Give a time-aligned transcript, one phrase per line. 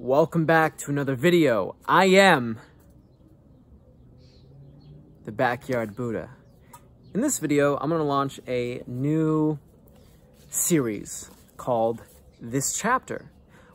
[0.00, 1.74] Welcome back to another video.
[1.84, 2.60] I am
[5.24, 6.30] the Backyard Buddha.
[7.14, 9.58] In this video, I'm going to launch a new
[10.50, 12.04] series called
[12.40, 13.32] This Chapter,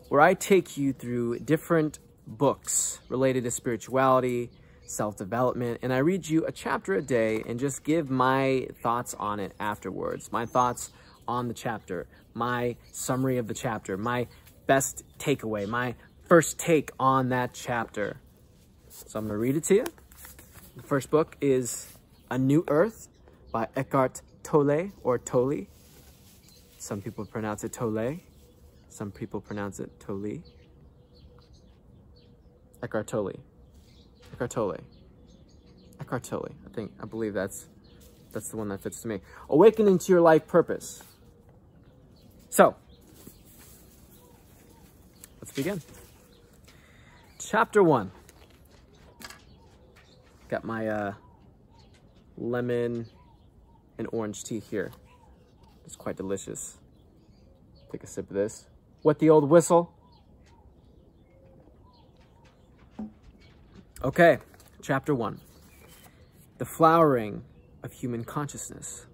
[0.08, 4.50] where I take you through different books related to spirituality,
[4.86, 9.42] self-development, and I read you a chapter a day and just give my thoughts on
[9.42, 10.32] it afterwards.
[10.32, 10.90] My thoughts
[11.28, 14.28] on the chapter, my summary of the chapter, my
[14.68, 15.96] best takeaway, my
[16.34, 18.18] first take on that chapter.
[18.90, 19.86] So I'm going to read it to you.
[20.76, 21.94] The first book is
[22.32, 23.08] A New Earth
[23.52, 25.68] by Eckhart Tolle or Tolle.
[26.80, 28.18] Some people pronounce it Tolle.
[28.90, 30.42] Some people pronounce it Tolle.
[32.82, 33.34] Eckhart Tolle.
[34.34, 34.80] Eckhart Tolle.
[36.02, 36.50] Eckhart Tolle.
[36.66, 37.68] I think, I believe that's,
[38.32, 39.20] that's the one that fits to me.
[39.52, 41.04] Awakening to your life purpose.
[42.50, 42.76] So,
[45.40, 45.80] let's begin.
[47.54, 48.10] Chapter one.
[50.50, 51.14] Got my uh,
[52.36, 53.06] lemon
[54.00, 54.92] and orange tea here.
[55.86, 56.80] It's quite delicious.
[57.92, 58.66] Take a sip of this.
[59.04, 59.94] What the old whistle?
[64.04, 64.40] Okay,
[64.82, 65.40] chapter one.
[66.58, 67.44] The flowering
[67.84, 69.06] of human consciousness.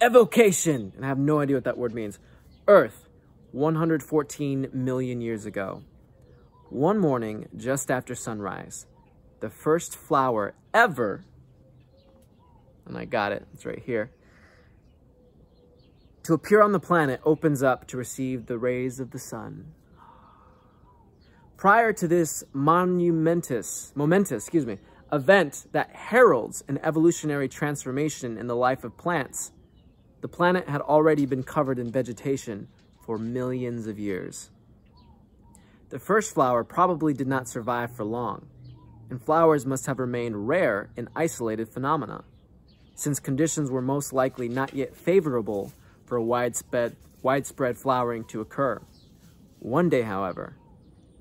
[0.00, 2.18] Evocation, and I have no idea what that word means.
[2.66, 3.06] Earth,
[3.52, 5.84] 114 million years ago.
[6.76, 8.84] One morning, just after sunrise,
[9.40, 11.24] the first flower ever,
[12.84, 14.10] and I got it, it's right here,
[16.24, 19.72] to appear on the planet opens up to receive the rays of the sun.
[21.56, 24.76] Prior to this monumentous, momentous, excuse me,
[25.10, 29.50] event that heralds an evolutionary transformation in the life of plants,
[30.20, 32.68] the planet had already been covered in vegetation
[33.00, 34.50] for millions of years.
[35.88, 38.48] The first flower probably did not survive for long,
[39.08, 42.24] and flowers must have remained rare and isolated phenomena,
[42.96, 45.72] since conditions were most likely not yet favorable
[46.04, 48.82] for widespread, widespread flowering to occur.
[49.60, 50.56] One day, however,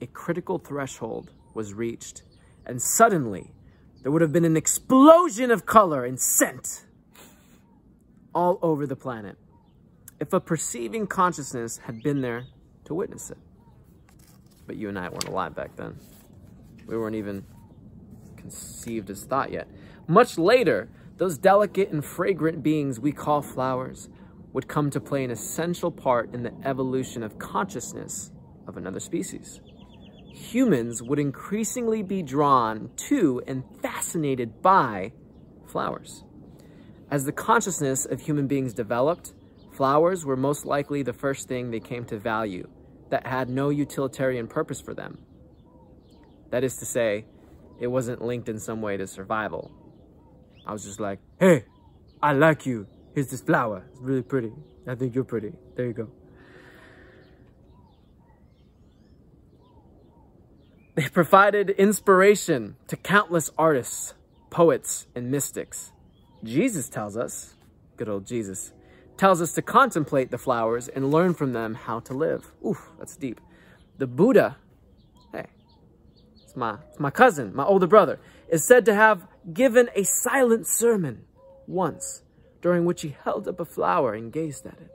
[0.02, 2.24] a critical threshold was reached,
[2.66, 3.54] and suddenly
[4.02, 6.86] there would have been an explosion of color and scent
[8.34, 9.38] all over the planet
[10.20, 12.46] if a perceiving consciousness had been there
[12.86, 13.38] to witness it.
[14.66, 16.00] But you and I weren't alive back then.
[16.88, 17.46] We weren't even
[18.38, 19.68] conceived as thought yet.
[20.08, 24.10] Much later, those delicate and fragrant beings we call flowers
[24.54, 28.32] would come to play an essential part in the evolution of consciousness
[28.68, 29.60] of another species
[30.36, 35.12] humans would increasingly be drawn to and fascinated by
[35.66, 36.24] flowers.
[37.10, 39.34] As the consciousness of human beings developed,
[39.72, 42.68] flowers were most likely the first thing they came to value
[43.10, 45.20] that had no utilitarian purpose for them.
[46.52, 47.26] That is to say,
[47.80, 49.72] it wasn't linked in some way to survival.
[50.66, 51.66] I was just like, hey,
[52.22, 52.88] I like you.
[53.14, 53.86] Here's this flower.
[53.92, 54.52] It's really pretty.
[54.88, 55.54] I think you're pretty.
[55.76, 56.10] There you go.
[60.96, 64.14] They provided inspiration to countless artists,
[64.50, 65.92] poets, and mystics.
[66.44, 67.56] Jesus tells us,
[67.98, 68.72] good old Jesus,
[69.18, 72.52] tells us to contemplate the flowers and learn from them how to live.
[72.66, 73.40] Oof, that's deep.
[73.98, 74.58] The Buddha,
[75.32, 75.48] hey,
[76.44, 80.68] it's my, it's my cousin, my older brother, is said to have given a silent
[80.68, 81.24] sermon
[81.68, 82.22] once,
[82.62, 84.92] during which he held up a flower and gazed at it.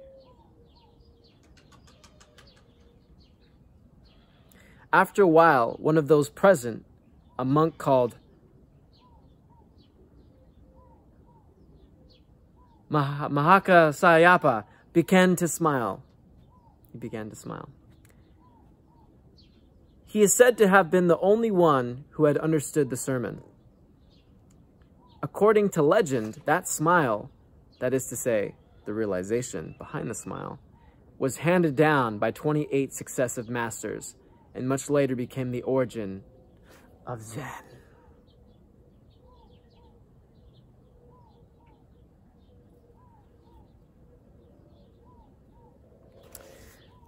[4.93, 6.85] After a while, one of those present,
[7.39, 8.17] a monk called
[12.91, 16.03] Mah Mahakasyapa, began to smile.
[16.93, 17.71] He began to smile.
[20.05, 23.43] He is said to have been the only one who had understood the sermon.
[25.23, 27.31] According to legend, that smile,
[27.79, 28.57] that is to say,
[28.87, 30.59] the realization behind the smile,
[31.17, 34.17] was handed down by 28 successive masters
[34.53, 36.25] and much later became the origin
[37.07, 37.70] of Zen.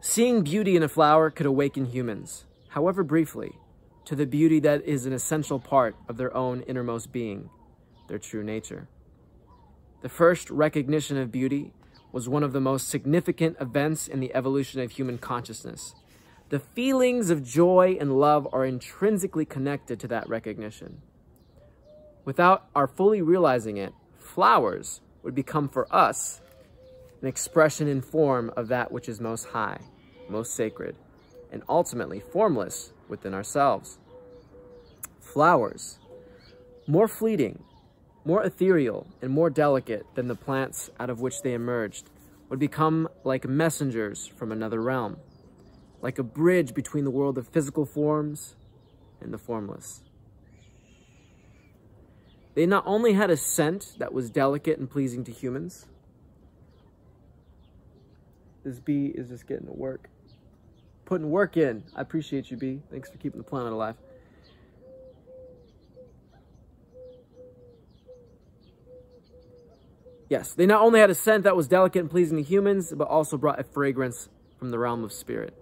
[0.04, 3.52] Seeing beauty in a flower could awaken humans, however briefly,
[4.04, 7.50] to the beauty that is an essential part of their own innermost being,
[8.08, 8.88] their true nature.
[10.00, 11.72] The first recognition of beauty
[12.10, 15.94] was one of the most significant events in the evolution of human consciousness
[16.52, 21.00] the feelings of joy and love are intrinsically connected to that recognition.
[22.26, 26.42] Without our fully realizing it, flowers would become for us
[27.22, 29.80] an expression in form of that which is most high,
[30.32, 30.96] most sacred,
[31.52, 33.98] and ultimately formless within ourselves.
[35.20, 35.98] Flowers,
[36.86, 37.62] more fleeting,
[38.24, 42.08] more ethereal, and more delicate than the plants out of which they emerged,
[42.48, 45.16] would become like messengers from another realm,
[46.00, 48.56] like a bridge between the world of physical forms
[49.20, 50.02] and the formless.
[52.54, 55.86] They not only had a scent that was delicate and pleasing to humans,
[58.64, 60.08] this bee is just getting to work.
[61.04, 61.84] Putting work in.
[61.94, 62.80] I appreciate you, bee.
[62.90, 63.96] Thanks for keeping the planet alive.
[70.28, 73.06] Yes, they not only had a scent that was delicate and pleasing to humans, but
[73.06, 75.52] also brought a fragrance from the realm of spirit.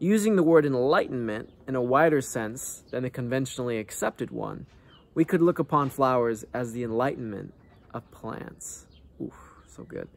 [0.00, 4.66] Using the word enlightenment in a wider sense than the conventionally accepted one,
[5.14, 7.54] we could look upon flowers as the enlightenment
[7.94, 8.86] of plants.
[9.22, 9.34] Oof,
[9.68, 10.08] so good.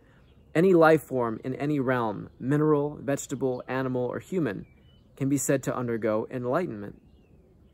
[0.56, 4.66] Any life form in any realm, mineral, vegetable, animal, or human,
[5.16, 7.02] can be said to undergo enlightenment.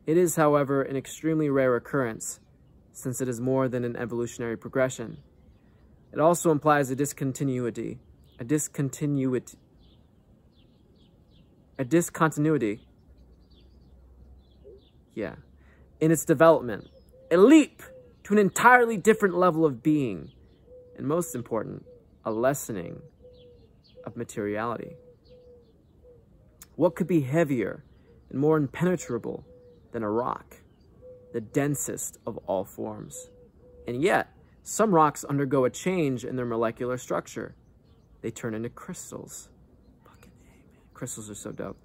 [0.06, 2.40] It is, however, an extremely rare occurrence,
[2.94, 5.18] since it is more than an evolutionary progression.
[6.12, 8.00] It also implies a discontinuity,
[8.40, 9.58] a discontinuity,
[11.78, 12.80] a discontinuity,
[15.14, 15.36] yeah,
[16.00, 16.88] in its development,
[17.30, 17.84] a leap
[18.24, 20.32] to an entirely different level of being,
[20.98, 21.86] and most important,
[22.30, 23.02] a lessening
[24.06, 24.96] of materiality.
[26.76, 27.84] What could be heavier
[28.30, 29.44] and more impenetrable
[29.92, 30.58] than a rock,
[31.34, 33.32] the densest of all forms?
[33.88, 34.30] And yet,
[34.62, 37.56] some rocks undergo a change in their molecular structure.
[38.22, 39.50] They turn into crystals.
[40.06, 40.82] Fucking A, man.
[40.94, 41.78] Crystals are so dope.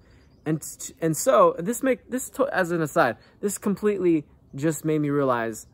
[0.45, 0.61] And,
[1.01, 5.65] and so, this make this as an aside, this completely just made me realize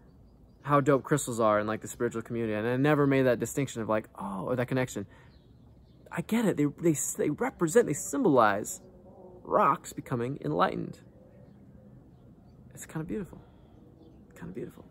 [0.63, 2.53] how dope crystals are in like the spiritual community.
[2.53, 5.05] And I never made that distinction of like, oh, or that connection.
[6.11, 6.57] I get it.
[6.57, 8.81] They, they, they represent, they symbolize
[9.43, 10.99] rocks becoming enlightened.
[12.73, 13.41] It's kind of beautiful.
[14.35, 14.85] Kind of beautiful.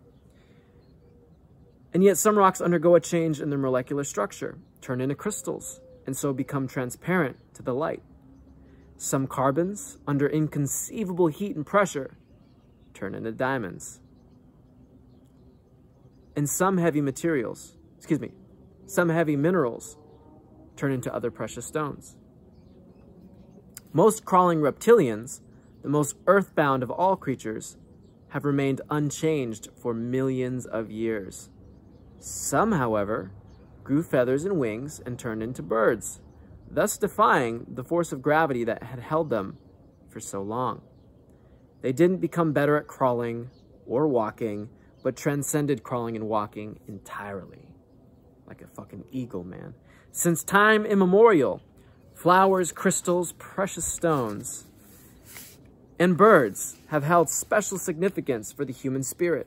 [1.93, 6.16] And yet some rocks undergo a change in their molecular structure, turn into crystals, and
[6.16, 8.02] so become transparent to the light.
[8.96, 12.16] Some carbons, under inconceivable heat and pressure,
[12.94, 14.00] turn into diamonds
[16.37, 18.32] and some heavy materials, excuse me,
[18.87, 19.97] some heavy minerals
[20.77, 22.17] turn into other precious stones.
[23.93, 25.41] Most crawling reptilians,
[25.82, 27.77] the most earthbound of all creatures,
[28.29, 31.50] have remained unchanged for millions of years.
[32.21, 33.33] Some, however,
[33.83, 36.21] grew feathers and wings and turned into birds,
[36.71, 39.59] thus defying the force of gravity that had held them
[40.09, 40.83] for so long.
[41.83, 43.50] They didn't become better at crawling
[43.87, 44.69] or walking
[45.02, 47.75] but transcended crawling and walking entirely.
[48.47, 49.75] Like a fucking eagle, man.
[50.12, 51.62] Since time immemorial,
[52.14, 54.67] flowers, crystals, precious stones,
[55.99, 59.47] and birds have held special significance for the human spirit.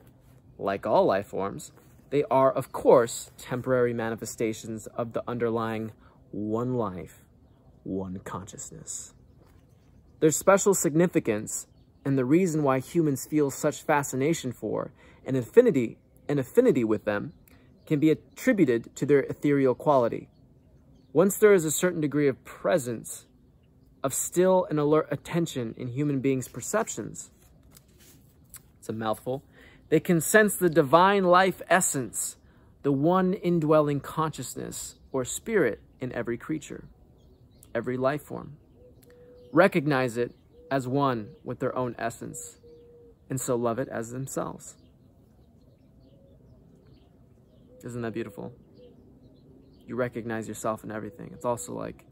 [0.58, 1.72] Like all life forms,
[2.10, 5.90] they are, of course, temporary manifestations of the underlying
[6.30, 7.24] one life,
[7.82, 9.14] one consciousness.
[10.20, 11.66] Their special significance
[12.04, 14.92] and the reason why humans feel such fascination for
[15.26, 15.98] and affinity,
[16.28, 17.32] and affinity with them
[17.86, 20.28] can be attributed to their ethereal quality.
[21.12, 23.26] Once there is a certain degree of presence,
[24.02, 27.30] of still and alert attention in human beings' perceptions,
[28.78, 29.42] it's a mouthful,
[29.88, 32.36] they can sense the divine life essence,
[32.82, 36.84] the one indwelling consciousness or spirit in every creature,
[37.74, 38.56] every life form.
[39.52, 40.34] Recognize it
[40.70, 42.58] as one with their own essence,
[43.30, 44.74] and so love it as themselves.
[47.84, 48.52] Isn't that beautiful?
[49.86, 51.30] You recognize yourself in everything.
[51.34, 52.06] It's also like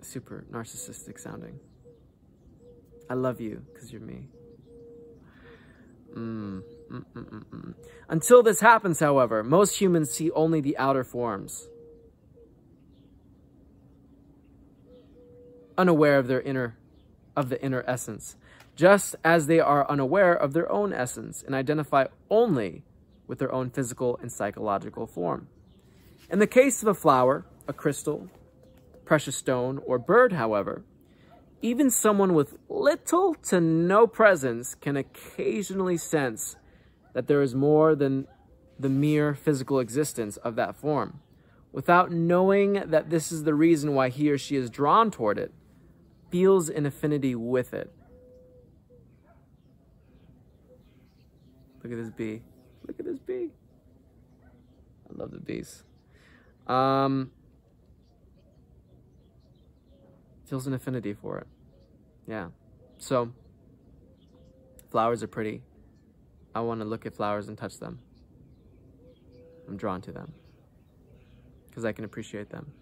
[0.00, 1.58] super narcissistic sounding.
[3.10, 4.28] I love you because you're me.
[6.16, 7.74] Mm, mm, mm, mm,
[8.08, 11.68] Until this happens, however, most humans see only the outer forms,
[15.76, 16.76] unaware of their inner,
[17.36, 18.36] of the inner essence,
[18.76, 22.84] just as they are unaware of their own essence and identify only
[23.28, 25.46] with their own physical and psychological form.
[26.28, 28.28] In the case of a flower, a crystal,
[29.04, 30.82] precious stone, or bird, however,
[31.62, 36.56] even someone with little to no presence can occasionally sense
[37.14, 38.26] that there is more than
[38.78, 41.20] the mere physical existence of that form.
[41.72, 45.52] Without knowing that this is the reason why he or she is drawn toward it,
[46.30, 47.92] feels an affinity with it.
[51.82, 52.42] Look at this bee.
[52.88, 53.50] Look at this bee.
[55.08, 55.84] I love the bees.
[56.66, 57.30] Um,
[60.46, 61.46] feels an affinity for it.
[62.26, 62.48] Yeah.
[62.96, 63.32] So,
[64.90, 65.62] flowers are pretty.
[66.54, 68.00] I want to look at flowers and touch them.
[69.68, 70.32] I'm drawn to them
[71.68, 72.72] because I can appreciate them.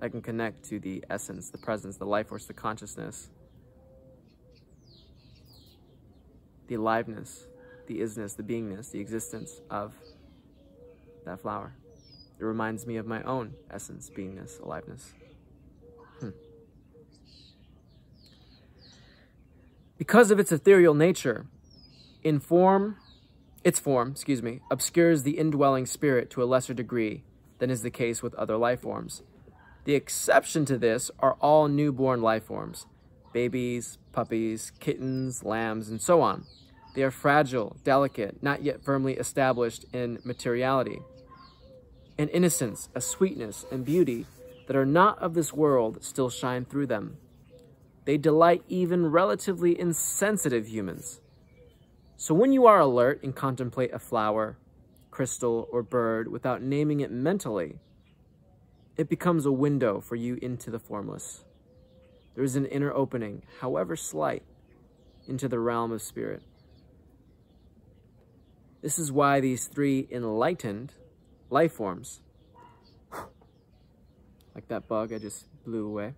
[0.00, 3.28] I can connect to the essence, the presence, the life force, the consciousness,
[6.66, 7.46] the aliveness,
[7.86, 9.94] the isness, the beingness, the existence of
[11.24, 11.74] that flower.
[12.38, 15.12] It reminds me of my own essence, beingness, aliveness.
[16.20, 16.30] Hmm.
[19.98, 21.46] Because of its ethereal nature,
[22.22, 22.96] in form,
[23.62, 27.22] its form, excuse me, obscures the indwelling spirit to a lesser degree
[27.58, 29.22] than is the case with other life forms.
[29.84, 32.86] The exception to this are all newborn life forms,
[33.32, 36.44] babies, puppies, kittens, lambs, and so on.
[36.94, 41.00] They are fragile, delicate, not yet firmly established in materiality.
[42.18, 44.26] An innocence, a sweetness, and beauty
[44.66, 47.16] that are not of this world still shine through them.
[48.04, 51.20] They delight even relatively insensitive humans.
[52.16, 54.58] So when you are alert and contemplate a flower,
[55.10, 57.78] crystal, or bird without naming it mentally,
[58.96, 61.44] it becomes a window for you into the formless.
[62.34, 64.42] There is an inner opening, however slight,
[65.26, 66.42] into the realm of spirit.
[68.82, 70.92] This is why these three enlightened
[71.50, 72.20] life forms,
[74.54, 76.14] like that bug I just blew away,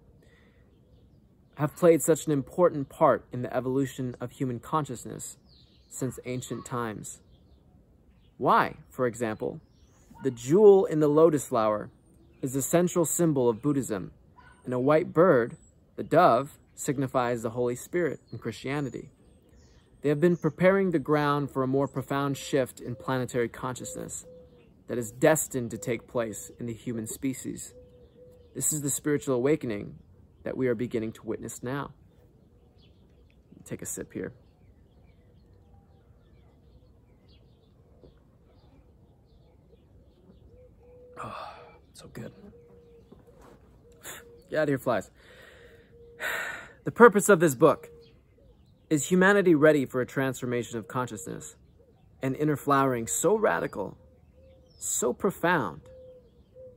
[1.57, 5.37] have played such an important part in the evolution of human consciousness
[5.91, 7.21] since ancient times.
[8.39, 9.61] Why, for example,
[10.23, 11.91] the jewel in the lotus flower
[12.41, 14.13] is the central symbol of Buddhism,
[14.65, 15.59] and a white bird,
[15.97, 19.11] the dove, signifies the Holy Spirit in Christianity.
[20.05, 24.27] They have been preparing the ground for a more profound shift in planetary consciousness
[24.87, 27.73] that is destined to take place in the human species.
[28.55, 29.95] This is the spiritual awakening
[30.43, 31.95] that we are beginning to witness now.
[33.65, 34.35] Take a sip here.
[41.19, 41.55] Oh,
[41.95, 42.31] so good.
[44.51, 45.11] Get out of here, flies.
[46.85, 47.89] The purpose of this book
[48.91, 51.57] is humanity ready for a transformation of consciousness,
[52.23, 53.97] an inner flowering so radical,
[54.79, 55.81] so profound,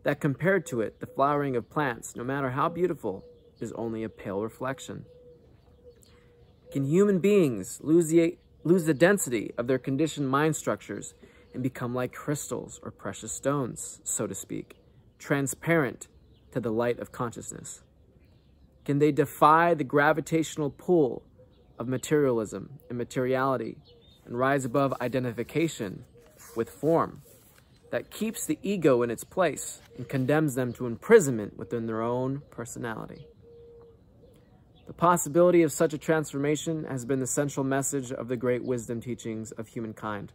[0.04, 3.26] that compared to it, the flowering of plants, no matter how beautiful,
[3.60, 5.06] is only a pale reflection?
[6.72, 11.14] Can human beings lose the, lose the density of their conditioned mind structures
[11.54, 14.78] and become like crystals or precious stones, so to speak,
[15.20, 16.08] transparent
[16.52, 17.84] to the light of consciousness?
[18.86, 21.24] Can they defy the gravitational pull
[21.79, 23.77] of materialism and materiality
[24.25, 26.03] and rise above identification
[26.55, 27.22] with form
[27.91, 32.41] that keeps the ego in its place and condemns them to imprisonment within their own
[32.51, 33.27] personality?
[34.88, 39.01] The possibility of such a transformation has been the central message of the great wisdom
[39.01, 40.31] teachings of humankind.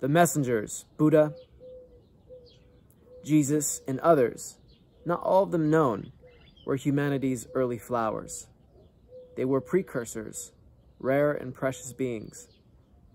[0.00, 1.34] The messengers, Buddha,
[3.24, 4.56] Jesus, and others,
[5.04, 6.12] not all of them known,
[6.64, 8.46] were humanity's early flowers.
[9.36, 10.52] They were precursors,
[10.98, 12.48] rare and precious beings.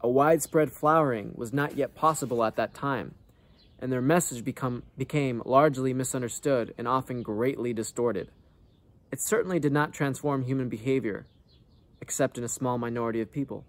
[0.02, 3.16] A widespread flowering was not yet possible at that time,
[3.80, 8.30] and their message become, became largely misunderstood and often greatly distorted.
[9.12, 11.26] It certainly did not transform human behavior,
[12.00, 13.66] except in a small minority of people.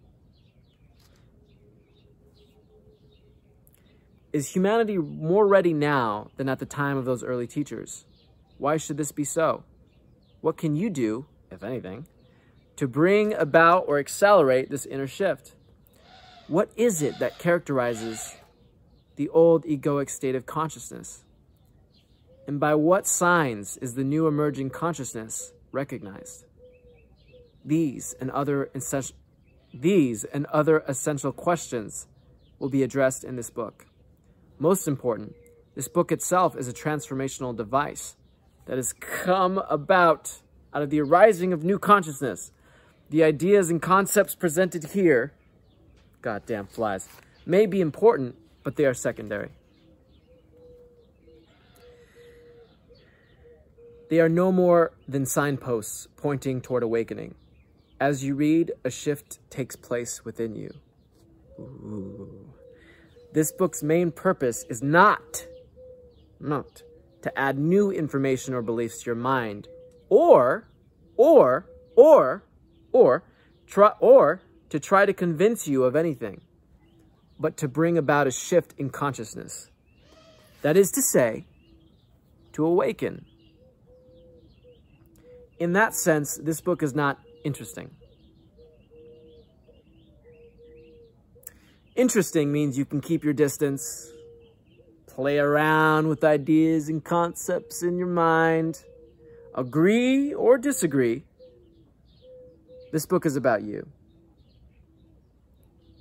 [4.32, 8.06] Is humanity more ready now than at the time of those early teachers?
[8.56, 9.64] Why should this be so?
[10.40, 12.06] What can you do, if anything,
[12.82, 15.54] to bring about or accelerate this inner shift?
[16.48, 18.34] What is it that characterizes
[19.14, 21.22] the old egoic state of consciousness?
[22.44, 26.44] And by what signs is the new emerging consciousness recognized?
[27.64, 29.14] These and other essential,
[29.72, 32.08] these and other essential questions
[32.58, 33.86] will be addressed in this book.
[34.58, 35.36] Most important,
[35.76, 38.16] this book itself is a transformational device
[38.66, 40.40] that has come about
[40.74, 42.50] out of the arising of new consciousness.
[43.12, 45.34] The ideas and concepts presented here,
[46.22, 47.10] goddamn flies,
[47.44, 49.50] may be important, but they are secondary.
[54.08, 57.34] They are no more than signposts pointing toward awakening.
[58.00, 60.72] As you read, a shift takes place within you.
[61.60, 62.54] Ooh.
[63.34, 65.46] This book's main purpose is not,
[66.40, 66.82] not
[67.20, 69.68] to add new information or beliefs to your mind,
[70.08, 70.66] or,
[71.18, 72.42] or, or,
[72.92, 73.24] or,
[73.66, 76.40] try, or to try to convince you of anything,
[77.38, 79.70] but to bring about a shift in consciousness.
[80.62, 81.46] That is to say,
[82.52, 83.24] to awaken
[85.62, 87.88] in that sense, this book is not interesting.
[91.94, 94.10] Interesting means you can keep your distance,
[95.06, 98.82] play around with ideas and concepts in your mind,
[99.54, 101.22] agree or disagree.
[102.92, 103.88] This book is about you.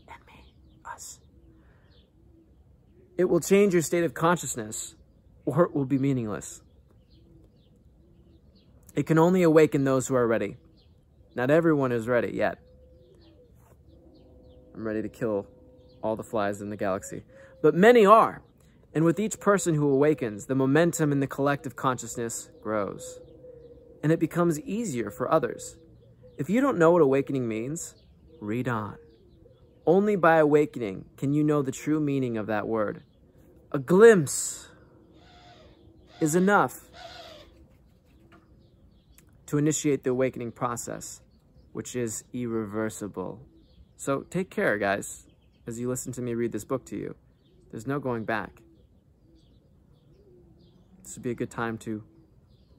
[0.10, 0.54] And me,
[0.86, 1.20] us.
[3.18, 4.96] It will change your state of consciousness
[5.46, 6.62] or it will be meaningless.
[8.94, 10.58] It can only awaken those who are ready.
[11.34, 12.60] Not everyone is ready yet.
[14.76, 15.48] I'm ready to kill
[16.04, 17.24] all the flies in the galaxy.
[17.62, 18.42] But many are.
[18.94, 23.20] And with each person who awakens, the momentum in the collective consciousness grows.
[24.04, 25.78] And it becomes easier for others.
[26.42, 27.94] If you don't know what awakening means,
[28.40, 28.98] read on.
[29.86, 33.04] Only by awakening can you know the true meaning of that word.
[33.72, 34.68] A glimpse
[36.20, 36.90] is enough
[39.46, 41.22] to initiate the awakening process,
[41.74, 43.46] which is irreversible.
[43.96, 45.28] So take care, guys
[45.68, 47.16] as you listen to me read this book to you.
[47.70, 48.62] There's no going back.
[51.04, 52.04] This would be a good time to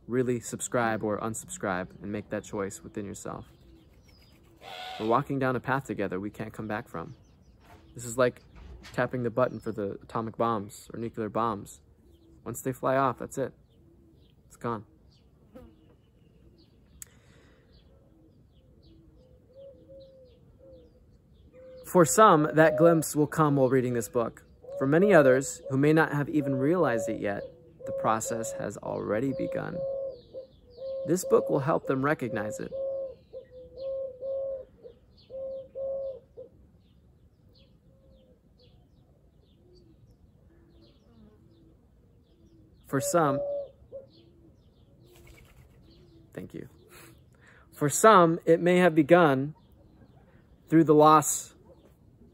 [0.09, 3.47] really subscribe or unsubscribe and make that choice within yourself.
[4.99, 7.15] We're walking down a path together we can't come back from.
[7.95, 8.43] This is like
[8.93, 11.81] tapping the button for the atomic bombs or nuclear bombs.
[12.45, 13.53] Once they fly off, that's it.
[14.49, 14.85] It's gone.
[21.87, 24.45] For some, that glimpse will come while reading this book.
[24.79, 27.43] For many others, who may not have even realized it yet,
[27.87, 29.77] the process has already begun.
[31.07, 32.73] This book will help them recognize it.
[42.87, 43.41] For some,
[46.35, 46.69] thank you.
[47.73, 49.55] For some, it may have begun
[50.69, 51.53] through the loss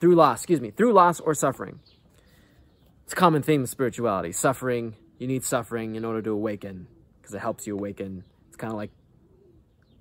[0.01, 1.81] through loss, excuse me, through loss or suffering.
[3.05, 4.33] It's a common theme of spirituality.
[4.33, 6.87] Suffering, you need suffering in order to awaken
[7.21, 8.25] because it helps you awaken.
[8.49, 8.91] It's kind of like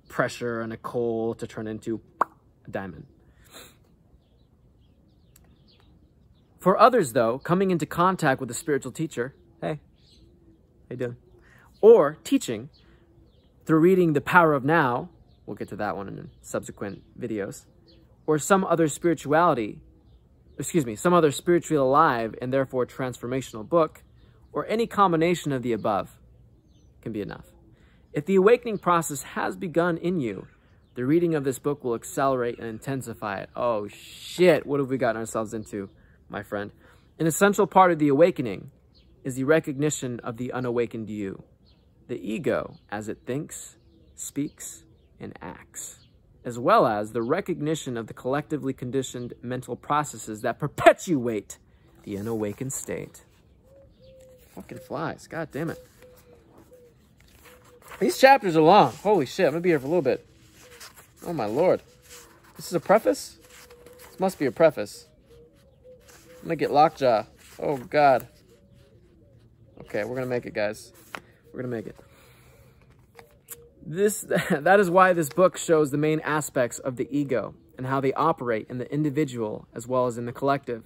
[0.08, 3.06] pressure on a coal to turn into a diamond.
[6.58, 9.80] For others, though, coming into contact with a spiritual teacher, hey,
[10.88, 11.16] how you doing?
[11.80, 12.68] Or teaching
[13.64, 15.08] through reading The Power of Now,
[15.46, 17.64] we'll get to that one in subsequent videos,
[18.26, 19.80] or some other spirituality
[20.58, 24.02] excuse me, some other spiritually alive and therefore transformational book,
[24.52, 26.18] or any combination of the above
[27.02, 27.46] can be enough.
[28.12, 30.46] If the awakening process has begun in you,
[30.94, 33.50] the reading of this book will accelerate and intensify it.
[33.54, 35.90] Oh shit, what have we gotten ourselves into,
[36.28, 36.72] my friend?
[37.18, 38.70] An essential part of the awakening
[39.22, 41.42] is the recognition of the unawakened you,
[42.08, 43.76] the ego as it thinks,
[44.14, 44.84] speaks,
[45.20, 46.08] and acts
[46.48, 51.58] as well as the recognition of the collectively conditioned mental processes that perpetuate
[52.04, 53.24] the unawakened state.
[54.58, 55.28] Fucking flies.
[55.28, 55.78] God damn it.
[58.00, 58.92] These chapters are long.
[58.92, 60.26] Holy shit, I'm gonna be here for a little bit.
[61.24, 61.80] Oh my lord.
[62.56, 63.38] This is a preface?
[64.10, 65.06] This must be a preface.
[66.38, 67.26] I'm gonna get lockjaw.
[67.60, 68.26] Oh god.
[69.82, 70.92] Okay, we're gonna make it, guys.
[71.52, 71.96] We're gonna make it.
[73.86, 78.00] This, that is why this book shows the main aspects of the ego and how
[78.00, 80.82] they operate in the individual as well as in the collective.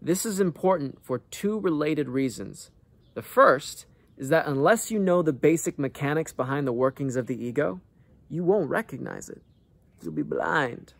[0.00, 2.70] This is important for two related reasons.
[3.14, 7.42] The first is that unless you know the basic mechanics behind the workings of the
[7.42, 7.80] ego,
[8.28, 9.42] you won't recognize it.
[10.02, 10.94] You'll be blind.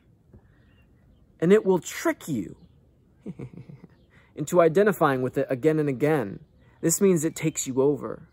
[1.40, 2.56] And it will trick you
[4.36, 6.40] into identifying with it again and again.
[6.80, 8.28] This means it takes you over,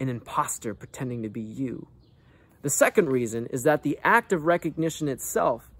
[0.00, 1.88] an imposter pretending to be you.
[2.62, 5.70] The second reason is that the act of recognition itself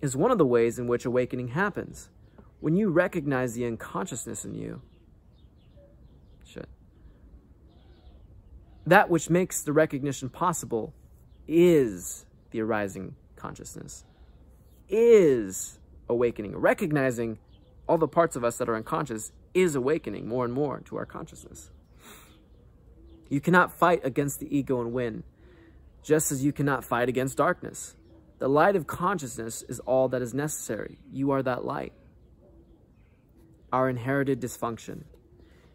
[0.00, 2.10] is one of the ways in which awakening happens.
[2.60, 4.82] When you recognize the unconsciousness in you,
[6.44, 6.68] shit.
[8.88, 10.94] That which makes the recognition possible
[11.46, 14.02] is the arising consciousness,
[14.88, 16.56] is awakening.
[16.56, 17.38] Recognizing
[17.86, 21.04] all the parts of us that are unconscious is awakening more and more to our
[21.04, 21.70] consciousness.
[23.28, 25.22] You cannot fight against the ego and win
[26.02, 27.94] just as you cannot fight against darkness.
[28.38, 30.98] The light of consciousness is all that is necessary.
[31.12, 31.92] You are that light.
[33.70, 35.02] Our inherited dysfunction.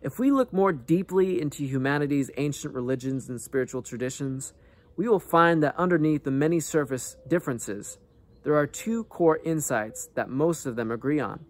[0.03, 4.53] If we look more deeply into humanity's ancient religions and spiritual traditions,
[4.97, 7.97] we will find that underneath the many surface differences,
[8.43, 11.45] there are two core insights that most of them agree on.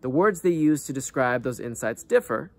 [0.00, 2.50] The words they use to describe those insights differ,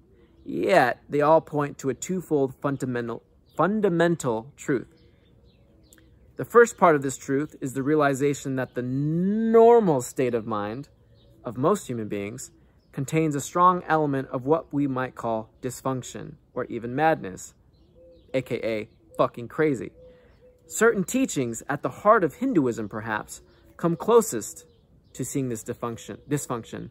[0.46, 3.24] yet they all point to a twofold fundamental,
[3.56, 5.04] fundamental truth.
[6.36, 10.90] The first part of this truth is the realization that the normal state of mind
[11.44, 12.52] of most human beings
[12.98, 17.54] contains a strong element of what we might call dysfunction or even madness,
[18.34, 19.92] aka fucking crazy.
[20.66, 23.44] Certain teachings at the heart of Hinduism, perhaps,
[23.78, 24.66] come closest
[25.14, 26.90] to seeing this dysfunction, dysfunction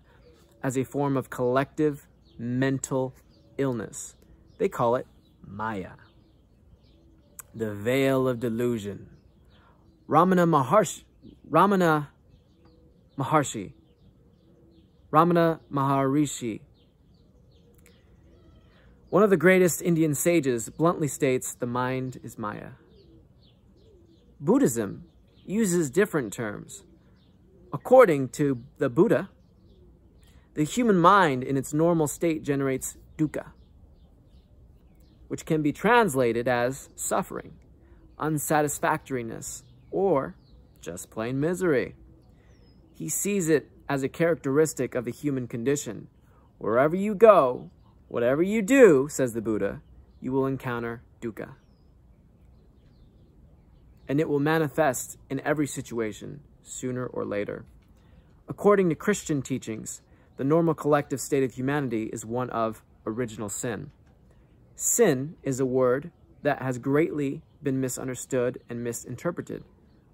[0.63, 2.07] as a form of collective
[2.39, 3.13] mental
[3.59, 4.15] illness.
[4.59, 5.09] They call it
[5.45, 5.95] Maya,
[7.53, 9.09] the veil of delusion.
[10.09, 11.03] Ramana Maharshi,
[11.51, 12.07] Ramana
[13.19, 13.73] Maharshi
[15.17, 16.61] Ramana Maharishi.
[19.09, 22.73] One of the greatest Indian sages bluntly states the mind is Maya.
[24.39, 25.05] Buddhism
[25.47, 26.85] uses different terms.
[27.73, 29.31] According to the Buddha,
[30.53, 33.53] the human mind in its normal state generates dukkha,
[35.29, 37.55] which can be translated as suffering,
[38.19, 40.37] unsatisfactoriness, or
[40.83, 41.95] just plain misery.
[42.95, 46.09] He sees it as a characteristic of the human condition.
[46.59, 47.71] Wherever you go,
[48.09, 49.83] whatever you do, says the Buddha,
[50.21, 51.51] you will encounter dukkha.
[54.09, 57.65] And it will manifest in every situation, sooner or later.
[58.49, 60.03] According to Christian teachings,
[60.37, 63.91] the normal collective state of humanity is one of original sin.
[64.75, 66.11] Sin is a word
[66.43, 69.65] that has greatly been misunderstood and misinterpreted.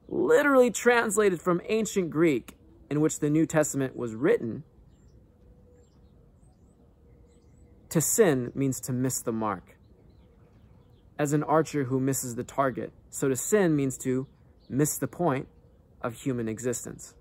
[0.08, 2.56] Literally translated from ancient Greek
[2.92, 4.64] in which the New Testament was written,
[7.88, 9.78] to sin means to miss the mark.
[11.18, 12.92] As an archer who misses the target.
[13.08, 14.26] So to sin means to
[14.68, 15.48] miss the point
[16.02, 17.14] of human existence.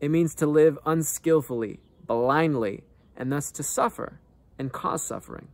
[0.00, 2.84] It means to live unskillfully, blindly,
[3.16, 4.20] and thus to suffer
[4.56, 5.48] and cause suffering.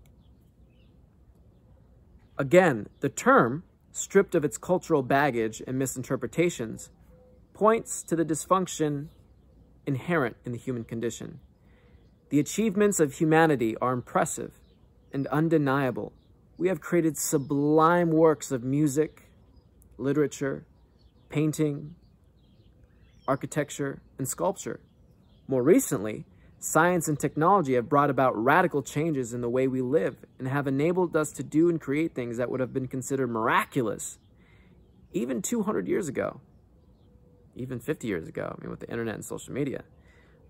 [2.37, 6.91] Again, the term, stripped of its cultural baggage and misinterpretations,
[7.55, 9.09] points to the dysfunction
[9.87, 11.41] inherent in the human condition.
[12.31, 14.53] The achievements of humanity are impressive
[15.13, 16.13] and undeniable.
[16.57, 19.25] We have created sublime works of music,
[19.99, 20.65] literature,
[21.29, 21.95] painting,
[23.29, 24.81] architecture, and sculpture.
[25.47, 26.25] More recently,
[26.59, 30.67] science and technology have brought about radical changes in the way we live and have
[30.67, 34.19] enabled us to do and create things that would have been considered miraculous
[35.13, 36.41] even 200 years ago
[37.57, 39.85] even 50 years ago, I mean, with the internet and social media.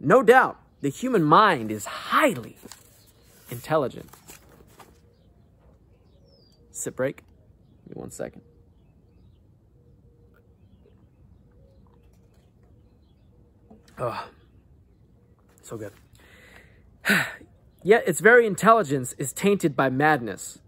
[0.00, 2.56] No doubt, the human mind is highly
[3.50, 4.10] intelligent.
[6.70, 7.22] Sit break.
[7.86, 8.42] Give me one second.
[13.98, 14.28] Oh,
[15.60, 15.92] so good.
[17.84, 20.60] Yet its very intelligence is tainted by madness.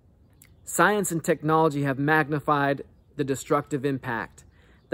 [0.64, 2.82] Science and technology have magnified
[3.16, 4.43] the destructive impact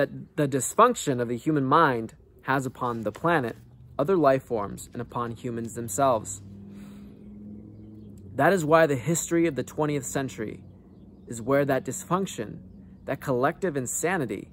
[0.00, 3.54] that the dysfunction of the human mind has upon the planet,
[3.98, 6.40] other life forms, and upon humans themselves.
[8.34, 10.64] That is why the history of the 20th century
[11.26, 12.60] is where that dysfunction,
[13.04, 14.48] that collective insanity,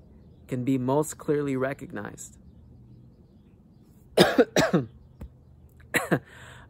[0.50, 2.38] can be most clearly recognized.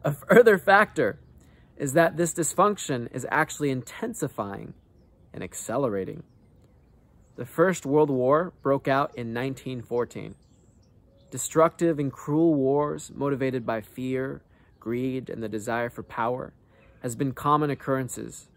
[0.04, 1.18] A further factor
[1.76, 4.74] is that this dysfunction is actually intensifying
[5.34, 6.22] and accelerating.
[7.38, 10.34] The First World War broke out in 1914.
[11.30, 14.42] Destructive and cruel wars motivated by fear,
[14.80, 16.52] greed, and the desire for power
[17.00, 18.48] has been common occurrences,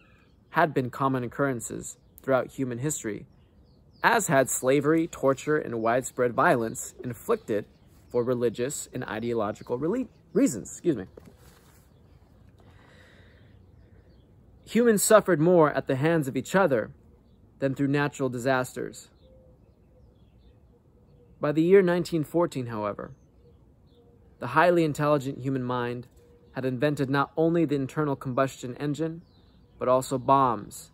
[0.50, 3.28] had been common occurrences throughout human history,
[4.04, 7.66] as had slavery, torture, and widespread violence inflicted
[8.10, 10.72] for religious and ideological reasons.
[10.72, 11.06] Excuse me.
[14.66, 16.90] Humans suffered more at the hands of each other
[17.62, 19.10] than through natural disasters.
[21.40, 23.12] By the year 1914, however,
[24.40, 26.08] the highly intelligent human mind
[26.54, 29.22] had invented not only the internal combustion engine,
[29.78, 30.92] but also bombs,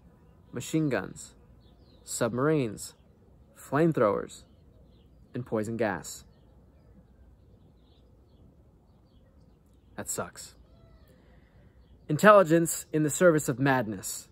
[0.51, 1.35] machine guns,
[2.03, 2.95] submarines,
[3.57, 4.43] flamethrowers,
[5.33, 6.25] and poison gas.
[9.95, 10.55] That sucks.
[12.09, 14.27] Intelligence in the service of madness.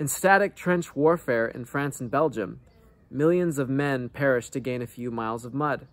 [0.00, 2.60] In static trench warfare in France and Belgium,
[3.10, 5.88] millions of men perished to gain a few miles of mud.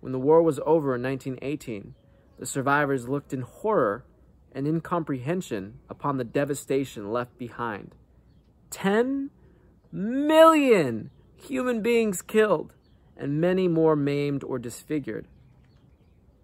[0.00, 1.94] When the war was over in 1918,
[2.38, 4.04] the survivors looked in horror
[4.54, 7.94] and incomprehension upon the devastation left behind.
[8.68, 9.30] 10
[9.90, 12.74] million human beings killed
[13.16, 15.26] and many more maimed or disfigured.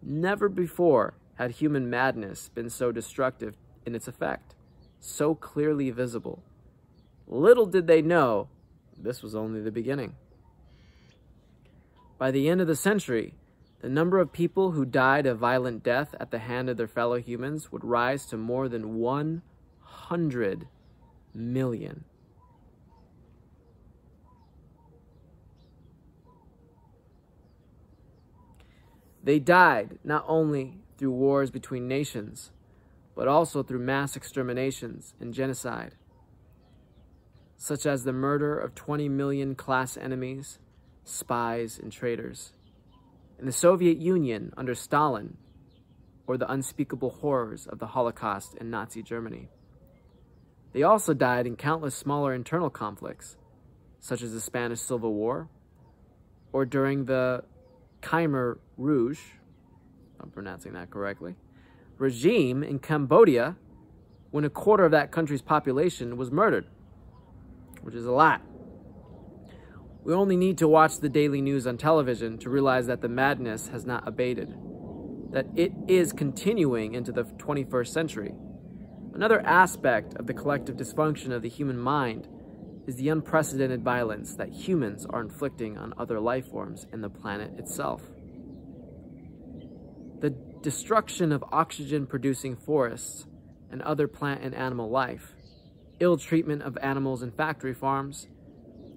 [0.01, 4.55] Never before had human madness been so destructive in its effect,
[5.01, 6.43] so clearly visible.
[7.29, 8.49] Little did they know
[8.97, 10.17] this was only the beginning.
[12.17, 13.35] By the end of the century,
[13.81, 17.21] the number of people who died a violent death at the hand of their fellow
[17.21, 20.67] humans would rise to more than 100
[21.35, 22.05] million.
[29.23, 32.51] They died not only through wars between nations,
[33.15, 35.95] but also through mass exterminations and genocide,
[37.59, 40.59] such as the murder of 20 million class enemies,
[41.05, 42.53] spies, and traitors
[43.39, 45.37] in the Soviet Union under Stalin,
[46.27, 49.49] or the unspeakable horrors of the Holocaust in Nazi Germany.
[50.73, 53.37] They also died in countless smaller internal conflicts,
[54.01, 55.49] such as the Spanish Civil War,
[56.53, 57.45] or during the
[58.03, 59.21] Khmer Rouge,
[60.21, 61.37] I'm pronouncing that correctly,
[61.97, 63.57] regime in Cambodia
[64.31, 66.67] when a quarter of that country's population was murdered,
[67.89, 68.43] which is a lot.
[70.05, 73.69] We only need to watch the daily news on television to realize that the madness
[73.69, 74.55] has not abated,
[75.31, 78.35] that it is continuing into the 21st century.
[79.15, 82.29] Another aspect of the collective dysfunction of the human mind
[82.87, 87.59] is the unprecedented violence that humans are inflicting on other life forms and the planet
[87.59, 88.03] itself.
[90.21, 93.25] The destruction of oxygen-producing forests
[93.71, 95.33] and other plant and animal life,
[96.01, 98.29] ill treatment of animals in factory farms,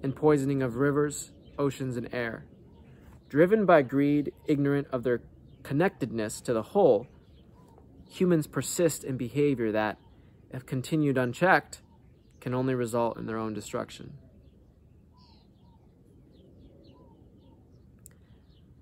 [0.02, 2.44] and poisoning of rivers, oceans, and air.
[3.28, 5.22] Driven by greed, ignorant of their
[5.62, 7.06] connectedness to the whole,
[8.08, 9.96] humans persist in behavior that,
[10.50, 11.80] if continued unchecked,
[12.40, 14.14] can only result in their own destruction.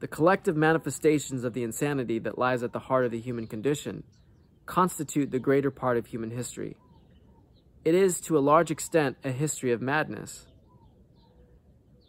[0.00, 4.02] The collective manifestations of the insanity that lies at the heart of the human condition
[4.64, 6.76] constitute the greater part of human history.
[7.82, 10.46] It is, to a large extent, a history of madness.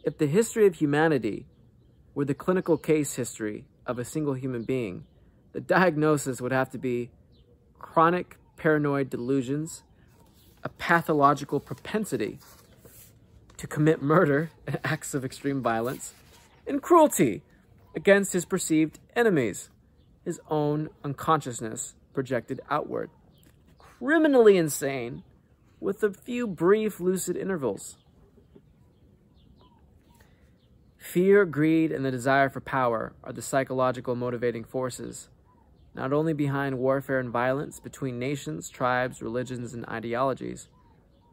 [0.04, 1.46] If the history of humanity
[2.14, 5.04] were the clinical case history of a single human being,
[5.52, 7.10] the diagnosis would have to be
[7.78, 9.82] chronic paranoid delusions,
[10.62, 12.38] a pathological propensity
[13.56, 16.12] to commit murder and acts of extreme violence,
[16.66, 17.42] and cruelty
[17.96, 19.70] against his perceived enemies,
[20.24, 23.08] his own unconsciousness projected outward.
[23.78, 25.22] Criminally insane
[25.82, 27.96] with a few brief lucid intervals.
[30.96, 35.28] Fear, greed, and the desire for power are the psychological motivating forces,
[35.92, 40.68] not only behind warfare and violence between nations, tribes, religions, and ideologies,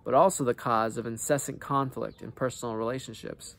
[0.03, 3.55] but also the cause of incessant conflict in personal relationships.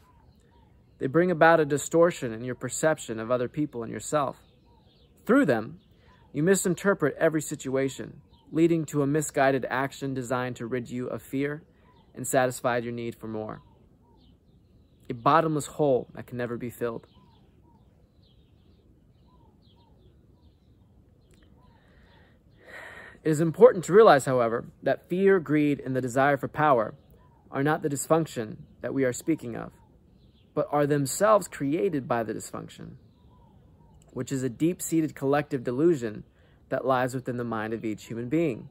[0.98, 4.38] They bring about a distortion in your perception of other people and yourself.
[5.24, 5.78] Through them,
[6.32, 11.62] you misinterpret every situation, leading to a misguided action designed to rid you of fear
[12.14, 13.62] and satisfy your need for more
[15.10, 17.04] a bottomless hole that can never be filled.
[23.22, 26.94] It is important to realize, however, that fear, greed, and the desire for power
[27.50, 29.72] are not the dysfunction that we are speaking of,
[30.54, 32.92] but are themselves created by the dysfunction,
[34.12, 36.22] which is a deep-seated collective delusion
[36.70, 38.68] that lies within the mind of each human being.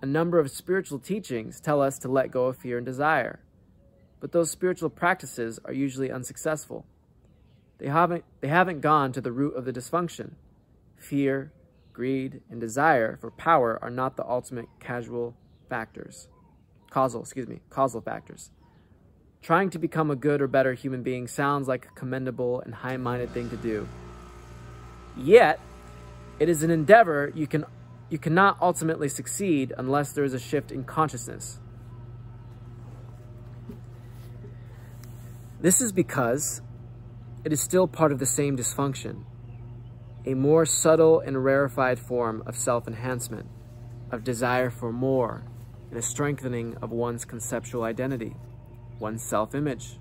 [0.00, 3.40] A number of spiritual teachings tell us to let go of fear and desire,
[4.20, 6.86] but those spiritual practices are usually unsuccessful.
[7.78, 10.32] They haven't, they haven't gone to the root of the dysfunction.
[10.96, 11.52] Fear,
[11.92, 15.36] greed, and desire for power are not the ultimate casual
[15.68, 16.28] factors.
[16.90, 18.50] Causal, excuse me, causal factors.
[19.40, 23.30] Trying to become a good or better human being sounds like a commendable and high-minded
[23.30, 23.88] thing to do.
[25.16, 25.58] Yet,
[26.42, 27.64] it is an endeavor you can
[28.10, 31.60] you cannot ultimately succeed unless there is a shift in consciousness.
[35.60, 36.60] This is because
[37.44, 39.22] it is still part of the same dysfunction,
[40.26, 43.46] a more subtle and rarefied form of self-enhancement,
[44.10, 45.44] of desire for more,
[45.90, 48.34] and a strengthening of one's conceptual identity,
[48.98, 50.00] one's self-image.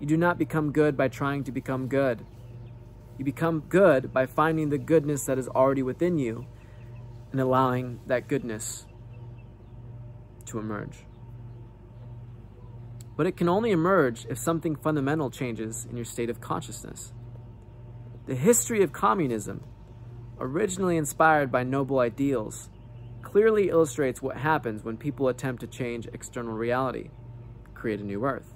[0.00, 2.26] You do not become good by trying to become good.
[3.22, 6.44] You become good by finding the goodness that is already within you
[7.30, 8.84] and allowing that goodness
[10.46, 11.04] to emerge.
[13.16, 17.12] But it can only emerge if something fundamental changes in your state of consciousness.
[18.26, 19.62] The history of communism,
[20.40, 22.70] originally inspired by noble ideals,
[23.22, 27.10] clearly illustrates what happens when people attempt to change external reality,
[27.72, 28.52] create a new earth,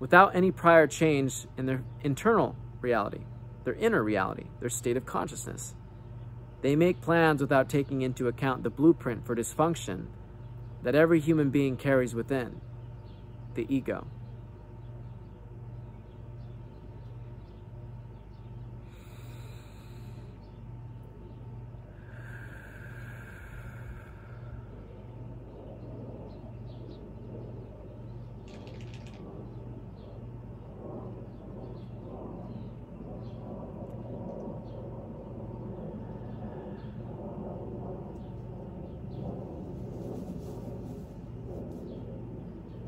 [0.00, 3.20] without any prior change in their internal reality,
[3.64, 5.74] their inner reality, their state of consciousness.
[6.62, 10.06] They make plans without taking into account the blueprint for dysfunction
[10.82, 12.60] that every human being carries within
[13.54, 14.06] the ego.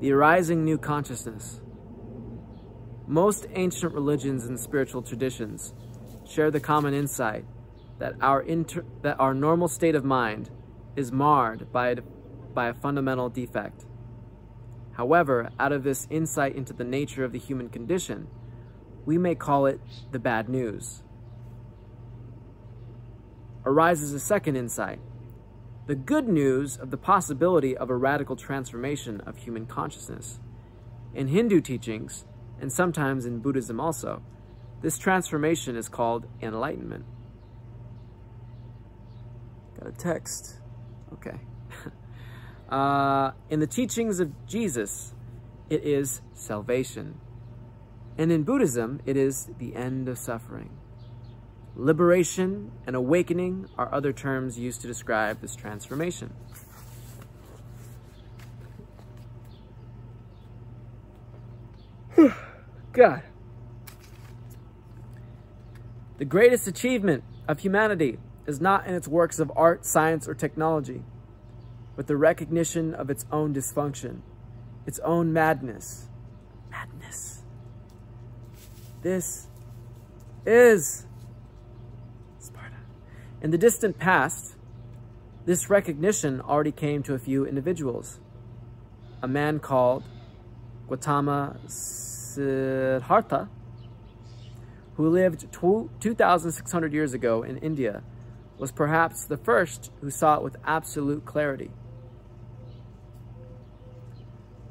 [0.07, 1.61] The arising new consciousness.
[3.09, 5.75] Most ancient religions and spiritual traditions
[6.25, 7.45] share the common insight
[7.99, 10.49] that our, inter that our normal state of mind
[10.95, 11.97] is marred by a,
[12.55, 13.85] by a fundamental defect.
[14.92, 18.29] However, out of this insight into the nature of the human condition,
[19.07, 19.81] we may call it
[20.12, 21.03] the bad news.
[23.64, 25.01] Arises a second insight,
[25.87, 30.40] the good news of the possibility of a radical transformation of human consciousness.
[31.14, 32.25] In Hindu teachings,
[32.61, 34.22] and sometimes in Buddhism also,
[34.83, 37.05] this transformation is called enlightenment.
[39.79, 40.57] Got a text.
[41.12, 41.38] Okay.
[42.70, 45.14] uh, in the teachings of Jesus,
[45.70, 47.20] it is salvation.
[48.18, 50.70] And in Buddhism, it is the end of suffering.
[51.79, 56.33] Liberation and awakening are other terms used to describe this transformation.
[62.95, 63.23] God.
[66.17, 71.03] The greatest achievement of humanity is not in its works of art, science, or technology,
[71.95, 74.21] but the recognition of its own dysfunction,
[74.87, 76.09] its own madness.
[76.71, 77.43] Madness.
[79.03, 79.49] This
[80.47, 81.06] is.
[83.42, 84.57] In the distant past,
[85.44, 88.18] this recognition already came to a few individuals.
[89.22, 90.05] A man called
[90.88, 93.49] Gautama Siddhartha,
[94.96, 98.03] who lived 2,600 years ago in India,
[98.59, 101.70] was perhaps the first who saw it with absolute clarity.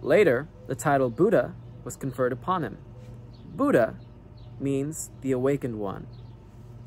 [0.01, 2.79] Later, the title Buddha was conferred upon him.
[3.45, 3.95] Buddha
[4.59, 6.07] means the awakened one.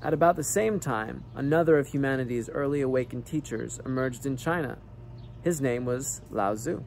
[0.01, 4.79] At about the same time, another of humanity's early awakened teachers emerged in China.
[5.43, 6.85] His name was Lao Tzu.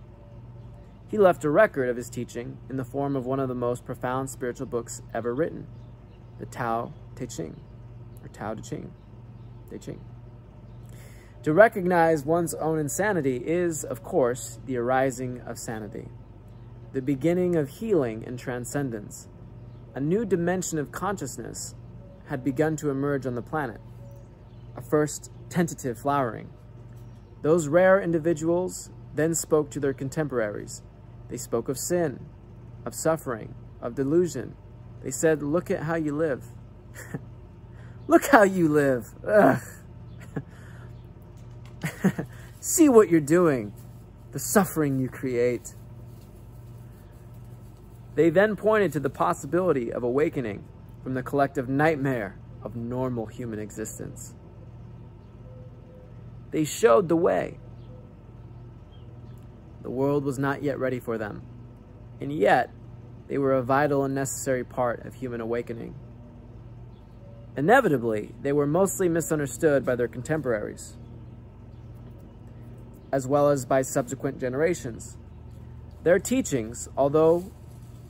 [1.10, 3.84] He left a record of his teaching in the form of one of the most
[3.84, 5.68] profound spiritual books ever written,
[6.40, 7.60] the Tao Te Ching,
[8.24, 8.94] or Tao Te Ching.
[9.70, 10.00] Te Ching.
[11.44, 16.08] To recognize one's own insanity is, of course, the arising of sanity,
[16.94, 19.28] the beginning of healing and transcendence.
[19.96, 21.76] A new dimension of consciousness
[22.32, 23.82] had begun to emerge on the planet,
[24.78, 26.50] a first tentative flowering.
[27.42, 30.82] Those rare individuals then spoke to their contemporaries,
[31.28, 32.22] they spoke of sin,
[32.86, 34.56] of suffering, of delusion.
[35.04, 36.46] They said, look at how you live.
[38.08, 39.14] look how you live.
[42.62, 43.74] See what you're doing,
[44.32, 45.76] the suffering you create.
[48.16, 50.64] They then pointed to the possibility of awakening
[51.04, 54.36] from the collective nightmare of normal human existence.
[56.52, 57.58] They showed the way
[59.82, 61.42] the world was not yet ready for them,
[62.20, 62.70] and yet
[63.28, 65.96] they were a vital and necessary part of human awakening.
[67.58, 70.98] Inevitably, they were mostly misunderstood by their contemporaries,
[73.12, 75.18] as well as by subsequent generations.
[76.04, 77.52] Their teachings, although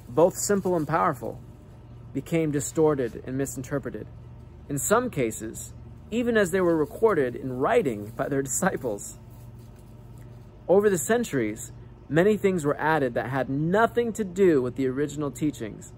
[0.10, 1.39] both simple and powerful,
[2.13, 4.08] became distorted and misinterpreted.
[4.69, 5.74] In some cases,
[6.12, 9.17] even as they were recorded in writing by their disciples.
[10.67, 11.71] Over the centuries,
[12.10, 15.93] many things were added that had nothing to do with the original teachings,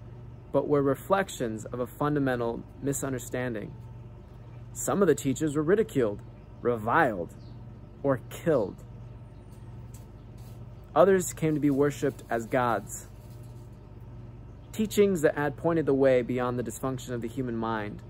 [0.52, 3.72] but were reflections of a fundamental misunderstanding.
[4.72, 6.20] Some of the teachers were ridiculed,
[6.60, 7.34] reviled,
[8.02, 8.82] or killed.
[10.94, 13.08] Others came to be worshipped as gods.
[14.74, 18.02] Teachings that had pointed the way beyond the dysfunction of the human mind,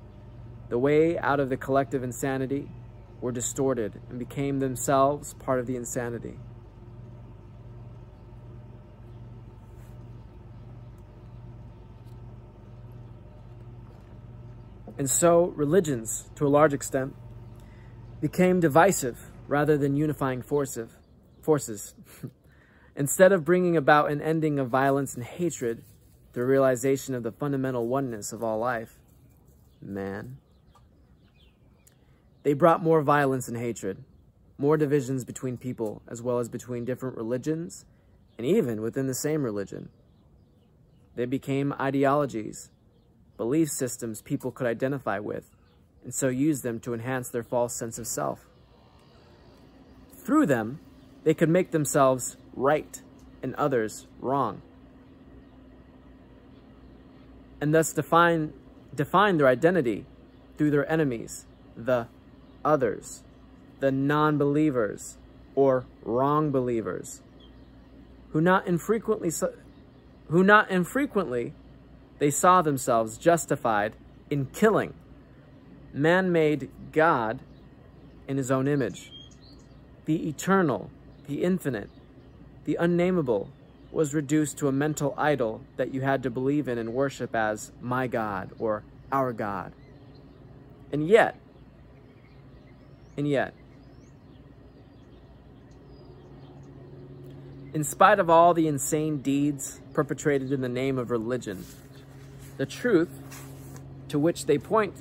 [0.71, 2.71] the way out of the collective insanity,
[3.21, 6.39] were distorted and became themselves part of the insanity.
[14.97, 17.15] And so religions, to a large extent,
[18.23, 21.95] became divisive rather than unifying forces.
[22.97, 25.83] Instead of bringing about an ending of violence and hatred,
[26.35, 28.99] the realization of the fundamental oneness of all life,
[29.81, 30.37] man,
[32.43, 34.05] they brought more violence and hatred,
[34.59, 37.87] more divisions between people, as well as between different religions,
[38.37, 39.89] and even within the same religion.
[41.17, 42.71] They became ideologies
[43.37, 45.51] belief systems people could identify with,
[46.05, 48.47] and so use them to enhance their false sense of self.
[50.17, 50.81] Through them,
[51.25, 53.03] they could make themselves right
[53.43, 54.63] and others wrong,
[57.61, 58.53] and thus define,
[58.95, 60.07] define their identity
[60.57, 61.47] through their enemies,
[61.77, 62.07] the
[62.65, 63.23] others,
[63.81, 65.19] the non-believers,
[65.55, 67.23] or wrong believers,
[68.31, 69.31] who not infrequently
[70.29, 71.53] who not infrequently
[72.19, 73.95] they saw themselves justified
[74.31, 74.95] in killing
[75.93, 77.41] man-made God
[78.27, 79.13] in his own image.
[80.07, 80.91] The eternal,
[81.29, 81.91] the infinite,
[82.65, 83.51] the unnameable
[83.95, 87.71] was reduced to a mental idol that you had to believe in and worship as
[87.81, 88.83] my God or
[89.13, 89.73] our God.
[90.93, 91.39] And yet,
[93.17, 93.55] and yet,
[97.73, 101.65] in spite of all the insane deeds perpetrated in the name of religion,
[102.57, 103.11] the truth
[104.09, 104.95] to which they point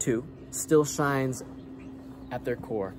[0.00, 1.42] to still shines
[2.30, 2.94] at their core.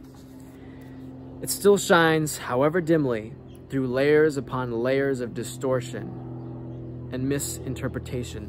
[1.41, 3.33] It still shines, however dimly,
[3.73, 8.47] through layers upon layers of distortion and misinterpretation.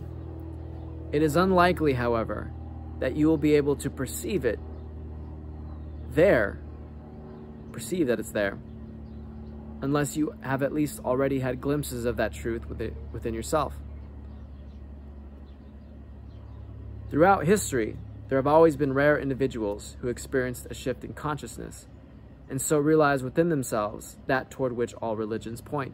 [1.12, 2.52] It is unlikely, however,
[3.00, 4.60] that you will be able to perceive it
[6.10, 6.58] there,
[7.72, 8.58] perceive that it's there,
[9.80, 13.72] unless you have at least already had glimpses of that truth within yourself.
[17.10, 17.96] Throughout history,
[18.28, 21.86] there have always been rare individuals who experienced a shift in consciousness
[22.49, 25.92] and so realize within themselves that toward which all religions point.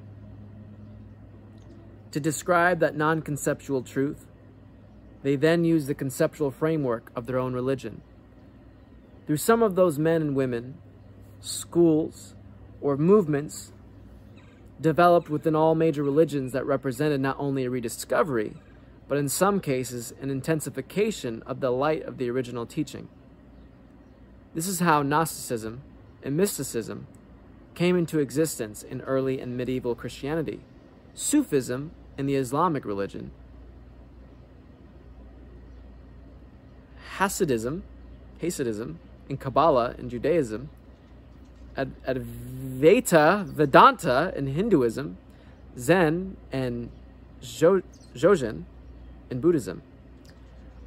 [2.12, 4.26] To describe that non conceptual truth,
[5.22, 8.02] they then use the conceptual framework of their own religion.
[9.26, 10.78] Through some of those men and women,
[11.40, 12.34] schools,
[12.80, 13.72] or movements
[14.80, 18.54] developed within all major religions that represented not only a rediscovery,
[19.08, 23.08] but in some cases, an intensification of the light of the original teaching.
[24.54, 25.82] This is how Gnosticism
[26.22, 27.06] and mysticism
[27.74, 30.60] came into existence in early and medieval Christianity,
[31.14, 33.30] Sufism in the Islamic religion,
[37.18, 37.82] Hasidism,
[38.40, 38.96] Hasidism
[39.28, 40.70] in Kabbalah in Judaism,
[41.76, 45.16] Advaita Vedanta in Hinduism,
[45.78, 46.90] Zen and
[47.40, 48.64] Dzogchen
[49.30, 49.82] in Buddhism.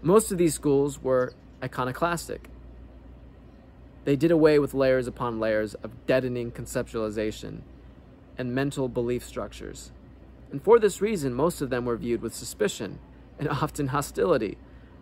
[0.02, 2.50] Most of these schools were iconoclastic.
[4.06, 7.62] They did away with layers upon layers of deadening conceptualization
[8.38, 9.92] and mental belief structures.
[10.52, 13.00] And for this reason, most of them were viewed with suspicion
[13.40, 14.58] and often hostility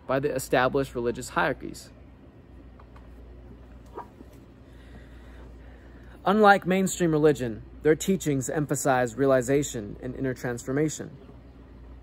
[0.06, 1.90] by the established religious hierarchies.
[6.24, 11.10] Unlike mainstream religion, their teachings emphasize realization and inner transformation.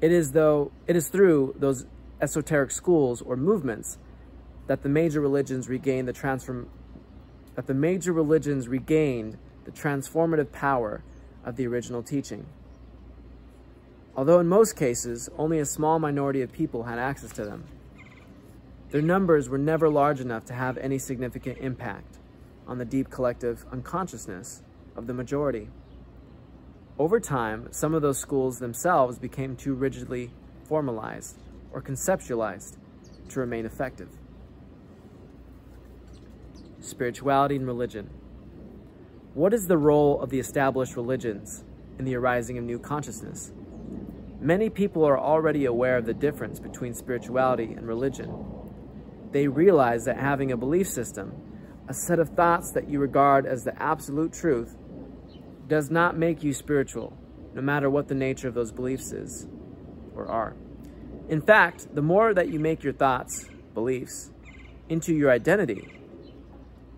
[0.02, 1.86] It is though it is through those
[2.22, 3.98] esoteric schools or movements
[4.68, 6.70] that the major religions regain the transform
[7.60, 11.04] that the major religions regained the transformative power
[11.44, 12.46] of the original teaching.
[14.16, 17.66] Although in most cases, only a small minority of people had access to them.
[18.92, 22.18] Their numbers were never large enough to have any significant impact
[22.66, 24.64] on the deep collective unconsciousness
[24.96, 25.68] of the majority.
[26.98, 30.32] Over time, some of those schools themselves became too rigidly
[30.64, 31.36] formalized
[31.74, 32.78] or conceptualized
[33.28, 34.19] to remain effective.
[36.82, 38.10] Spirituality and religion.
[39.34, 41.64] What is the role of the established religions
[41.98, 43.52] in the arising of new consciousness?
[44.40, 48.34] Many people are already aware of the difference between spirituality and religion.
[49.32, 51.34] They realize that having a belief system,
[51.90, 54.78] a set of thoughts that you regard as the absolute truth,
[55.68, 57.18] does not make you spiritual,
[57.54, 59.48] no matter what the nature of those beliefs is
[60.16, 60.56] or are.
[61.28, 64.32] In fact, the more that you make your thoughts, beliefs,
[64.88, 65.99] into your identity,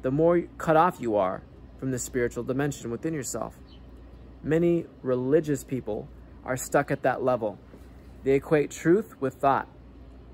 [0.02, 1.43] the more cut off you are
[1.80, 3.58] from the spiritual dimension within yourself.
[4.43, 6.08] Many religious people
[6.43, 7.60] are stuck at that level.
[8.24, 9.68] They equate truth with thought.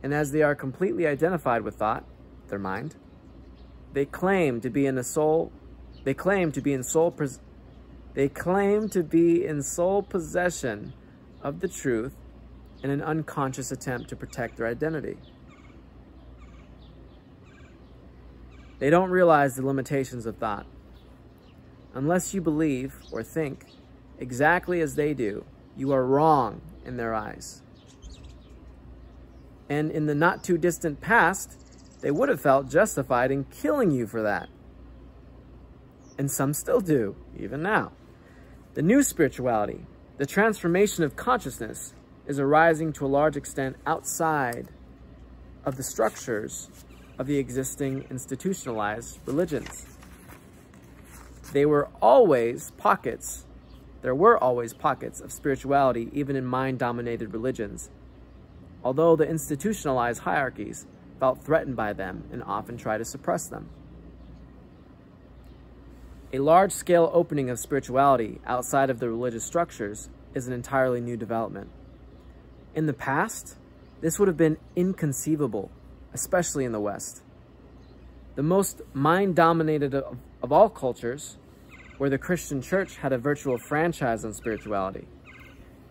[0.04, 2.06] And as they are completely identified with thought,
[2.48, 2.96] their mind,
[3.94, 5.52] they claim to be in a soul,
[6.04, 7.12] they claim to be in soul
[8.14, 10.94] they claim to be in sole possession
[11.44, 12.16] of the truth
[12.82, 15.18] in an unconscious attempt to protect their identity.
[18.80, 20.66] They don't realize the limitations of thought.
[21.94, 23.66] Unless you believe or think
[24.20, 27.62] exactly as they do, you are wrong in their eyes.
[29.70, 31.60] And in the not too distant past,
[32.02, 34.50] they would have felt justified in killing you for that.
[36.18, 37.92] And some still do, even now.
[38.76, 39.86] The new spirituality,
[40.18, 41.94] the transformation of consciousness,
[42.28, 44.70] is arising to a large extent outside
[45.66, 46.70] of the structures
[47.18, 49.86] of the existing institutionalized religions.
[51.54, 53.46] They were always pockets,
[54.02, 57.90] there were always pockets of spirituality even in mind-dominated religions,
[58.84, 60.86] although the institutionalized hierarchies
[61.20, 63.70] felt threatened by them and often tried to suppress them.
[66.34, 71.70] A large-scale opening of spirituality outside of the religious structures is an entirely new development.
[72.76, 73.56] In the past,
[74.02, 75.72] this would have been inconceivable,
[76.14, 77.22] especially in the West.
[78.36, 81.38] The most mind-dominated of, of all cultures,
[81.98, 85.08] where the Christian church had a virtual franchise on spirituality.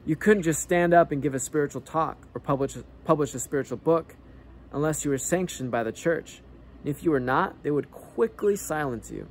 [0.05, 3.79] You couldn't just stand up and give a spiritual talk or publish, publish a spiritual
[3.79, 4.15] book
[4.73, 6.43] unless you were sanctioned by the church.
[6.81, 9.27] And if you were not, they would quickly silence you.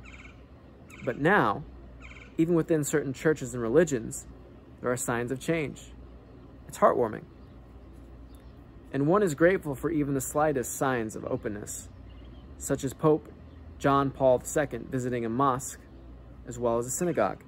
[1.04, 1.62] But now,
[2.36, 4.26] even within certain churches and religions,
[4.82, 5.80] there are signs of change.
[6.68, 7.24] It's heartwarming.
[8.92, 11.88] And one is grateful for even the slightest signs of openness,
[12.58, 13.30] such as Pope
[13.78, 15.80] John Paul II visiting a mosque
[16.46, 17.42] as well as a synagogue.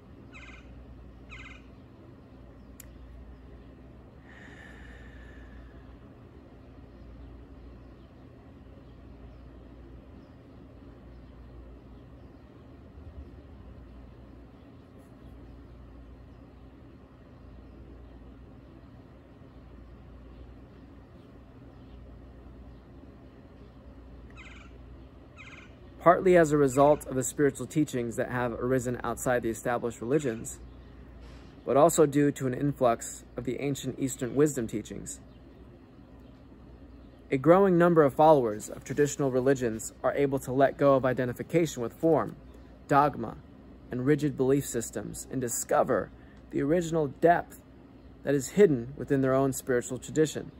[26.09, 30.59] Partly as a result of the spiritual teachings that have arisen outside the established religions,
[31.67, 35.21] but also due to an influx of the ancient Eastern wisdom teachings.
[37.31, 41.83] A growing number of followers of traditional religions are able to let go of identification
[41.83, 42.37] with form,
[42.87, 43.37] dogma,
[43.91, 46.11] and rigid belief systems and discover
[46.53, 47.61] the original depth
[48.23, 50.53] that is hidden within their own spiritual tradition.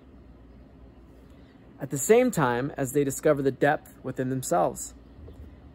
[1.81, 4.93] At the same time as they discover the depth within themselves.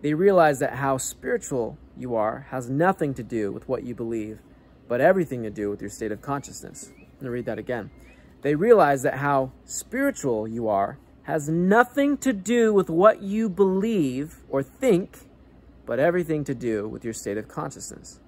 [0.03, 4.39] They realize that how spiritual you are has nothing to do with what you believe,
[4.89, 6.91] but everything to do with your state of consciousness.
[6.97, 7.89] Let me read that again.
[8.41, 14.39] They realize that how spiritual you are has nothing to do with what you believe
[14.49, 15.19] or think,
[15.85, 18.19] but everything to do with your state of consciousness.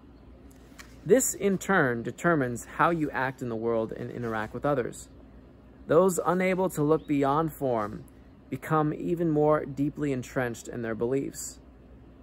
[1.05, 5.09] This, in turn, determines how you act in the world and interact with others.
[5.88, 8.05] Those unable to look beyond form
[8.49, 11.59] become even more deeply entrenched in their beliefs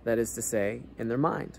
[0.04, 1.58] that is to say, in their mind.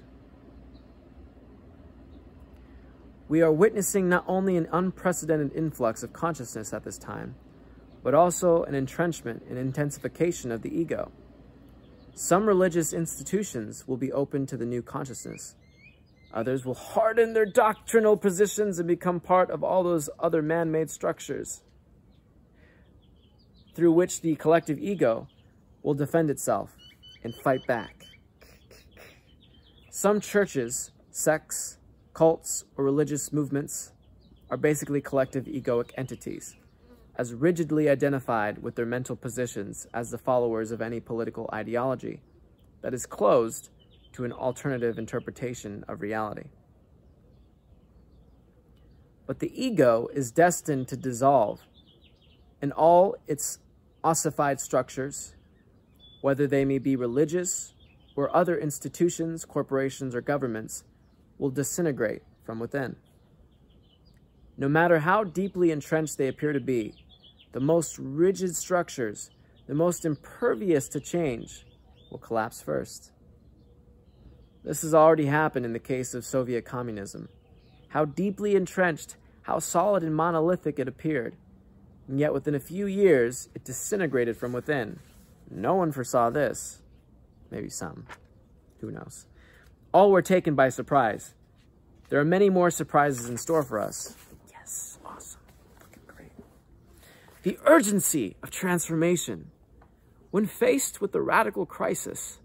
[3.28, 7.36] We are witnessing not only an unprecedented influx of consciousness at this time,
[8.04, 11.12] but also an entrenchment and intensification of the ego.
[12.14, 15.56] Some religious institutions will be open to the new consciousness.
[16.34, 21.64] Others will harden their doctrinal positions and become part of all those other man-made structures
[23.76, 25.28] through which the collective ego
[25.82, 26.76] will defend itself
[27.24, 28.03] and fight back.
[29.96, 31.78] Some churches, sects,
[32.16, 33.92] cults, or religious movements
[34.50, 36.56] are basically collective egoic entities,
[37.16, 42.22] as rigidly identified with their mental positions as the followers of any political ideology
[42.82, 43.70] that is closed
[44.14, 46.48] to an alternative interpretation of reality.
[49.28, 51.62] But the ego is destined to dissolve
[52.64, 53.60] in all its
[54.04, 55.36] ossified structures,
[56.22, 57.76] whether they may be religious,
[58.16, 60.84] or other institutions, corporations, or governments
[61.38, 62.96] will disintegrate from within.
[64.58, 66.94] No matter how deeply entrenched they appear to be,
[67.54, 69.32] the most rigid structures,
[69.68, 71.66] the most impervious to change,
[72.12, 73.12] will collapse first.
[74.64, 77.30] This has already happened in the case of Soviet communism.
[77.90, 81.36] How deeply entrenched, how solid and monolithic it appeared,
[82.08, 85.00] and yet within a few years, it disintegrated from within.
[85.50, 86.83] No one foresaw this.
[87.54, 88.08] Maybe some.
[88.82, 89.28] Who knows?
[89.94, 91.36] All were taken by surprise.
[92.10, 94.16] There are many more surprises in store for us.
[94.52, 95.40] Yes, awesome.
[95.80, 96.32] Looking great.
[97.44, 99.52] The urgency of transformation.
[100.32, 102.40] When faced with the radical crisis,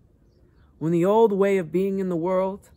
[0.78, 2.68] when the old way of being in the world,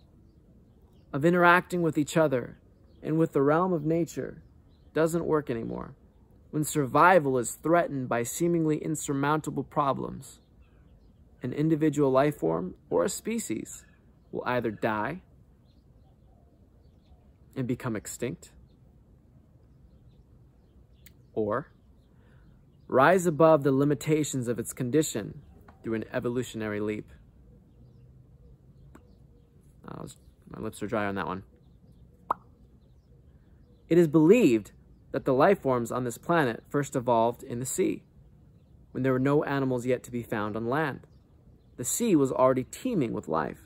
[1.11, 2.57] of interacting with each other
[3.03, 4.41] and with the realm of nature
[4.93, 5.95] doesn't work anymore,
[6.51, 10.40] when survival is threatened by seemingly insurmountable problems,
[11.41, 13.85] an individual life form or a species
[14.31, 15.21] will either die
[17.55, 18.51] and become extinct
[21.33, 21.71] or
[22.87, 25.41] rise above the limitations of its condition
[25.83, 27.11] through an evolutionary leap.
[29.87, 30.17] Oh, Was,
[30.49, 31.43] my lips are dry on that one.
[33.89, 34.71] It is believed
[35.11, 38.03] that the life forms on this planet first evolved in the sea,
[38.91, 41.07] when there were no animals yet to be found on land
[41.81, 43.57] the sea was already teeming with life.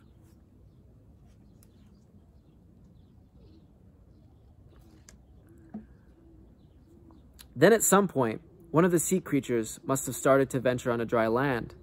[7.53, 8.39] Then at some point,
[8.71, 11.75] one of the sea creatures must have started to venture on a dry land.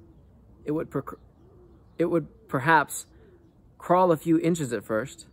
[0.64, 0.90] It would,
[1.98, 3.04] it would perhaps
[3.76, 5.26] crawl a few inches at first.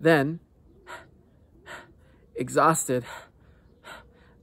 [0.00, 0.40] Then,
[2.34, 3.04] exhausted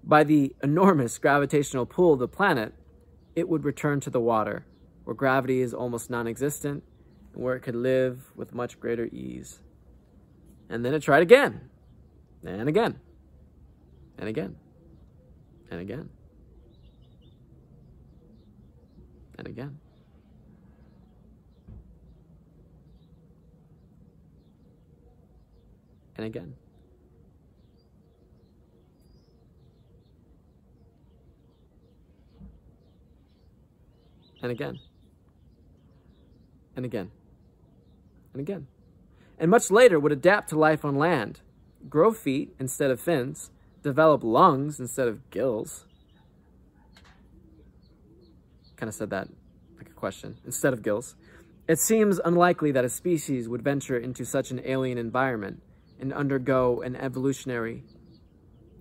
[0.03, 2.75] by the enormous gravitational pull of the planet,
[3.35, 4.65] it would return to the water,
[5.09, 6.83] where gravity is almost non-existent
[7.33, 9.57] and where it could live with much greater ease.
[10.69, 11.67] And then it tried again,
[12.45, 12.99] and again,
[14.19, 14.55] and again,
[15.71, 16.09] and again,
[19.39, 19.79] and again.
[26.17, 26.53] And again.
[34.43, 34.79] And again.
[36.79, 37.11] And again.
[38.31, 38.67] And again.
[39.37, 41.41] And much later would adapt to life on land,
[41.89, 43.51] grow feet instead of fins,
[43.83, 45.85] develop lungs instead of gills.
[48.77, 49.27] Kind of said that
[49.77, 51.15] like a question, instead of gills.
[51.67, 55.61] It seems unlikely that a species would venture into such an alien environment
[55.99, 57.83] and undergo an evolutionary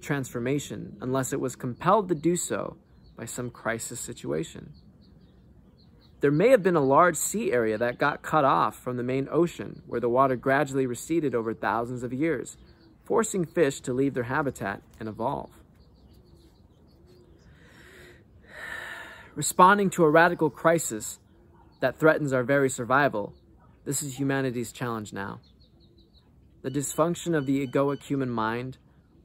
[0.01, 2.76] transformation unless it was compelled to do so
[3.16, 4.72] by some crisis situation.
[6.20, 9.28] There may have been a large sea area that got cut off from the main
[9.30, 12.56] ocean, where the water gradually receded over thousands of years,
[13.04, 15.50] forcing fish to leave their habitat and evolve.
[19.36, 21.20] Responding to a radical crisis
[21.80, 23.32] that threatens our very survival,
[23.84, 25.40] this is humanity's challenge now.
[26.62, 28.78] The dysfunction of the egoic human mind,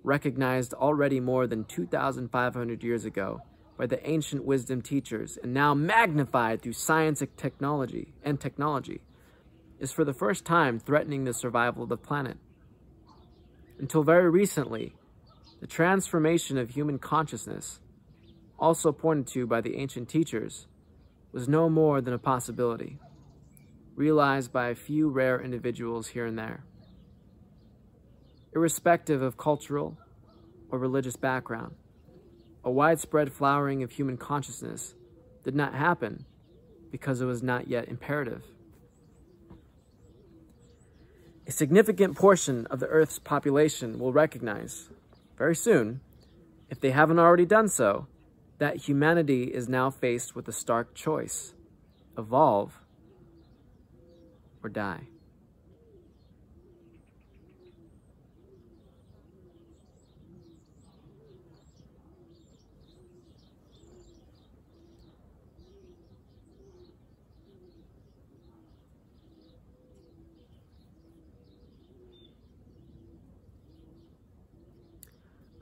[0.03, 3.41] recognized already more than 2,500 years ago,
[3.77, 9.01] by the ancient wisdom teachers and now magnified through science and technology and technology
[9.79, 12.37] is for the first time threatening the survival of the planet.
[13.79, 14.93] Until very recently,
[15.59, 17.79] the transformation of human consciousness,
[18.59, 20.67] also pointed to by the ancient teachers,
[21.31, 22.99] was no more than a possibility,
[23.95, 26.63] realized by a few rare individuals here and there.
[28.55, 29.97] Irrespective of cultural
[30.69, 31.75] or religious background,
[32.63, 34.95] a widespread flowering of human consciousness
[35.43, 36.25] did not happen
[36.91, 38.43] because it was not yet imperative.
[41.45, 44.89] A significant portion of the Earth's population will recognize,
[45.37, 45.99] very soon,
[46.69, 48.07] if they haven't already done so,
[48.59, 51.53] that humanity is now faced with a stark choice
[52.17, 52.79] evolve
[54.61, 55.01] or die.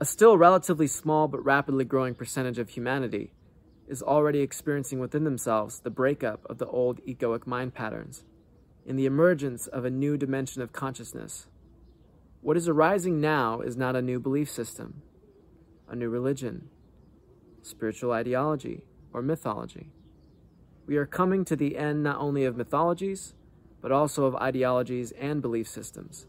[0.02, 3.30] A still relatively small but rapidly growing percentage of humanity
[3.86, 8.24] is already experiencing within themselves the breakup of the old egoic mind patterns
[8.84, 11.46] and the emergence of a new dimension of consciousness.
[12.40, 15.02] What is arising now is not a new belief system,
[15.88, 16.68] a new religion,
[17.62, 18.82] spiritual ideology,
[19.12, 19.92] or mythology.
[20.84, 23.34] We are coming to the end not only of mythologies,
[23.80, 26.26] but also of ideologies and belief systems.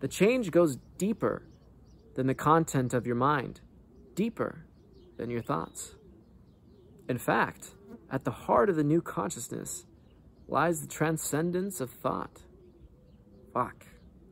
[0.00, 1.44] The change goes deeper
[2.16, 3.60] than the content of your mind,
[4.14, 4.64] deeper
[5.18, 5.94] than your thoughts.
[7.08, 7.68] In fact,
[8.10, 9.84] at the heart of the new consciousness
[10.48, 12.42] lies the transcendence of thought.
[13.52, 13.86] Fuck.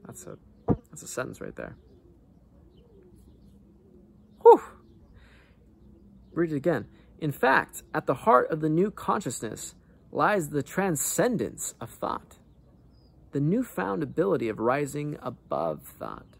[0.06, 0.38] That's a
[0.90, 1.76] that's a sentence right there.
[4.42, 4.62] Whew.
[6.32, 6.86] Read it again.
[7.18, 9.74] In fact, at the heart of the new consciousness
[10.10, 12.38] lies the transcendence of thought,
[13.32, 16.33] the newfound ability of rising above thought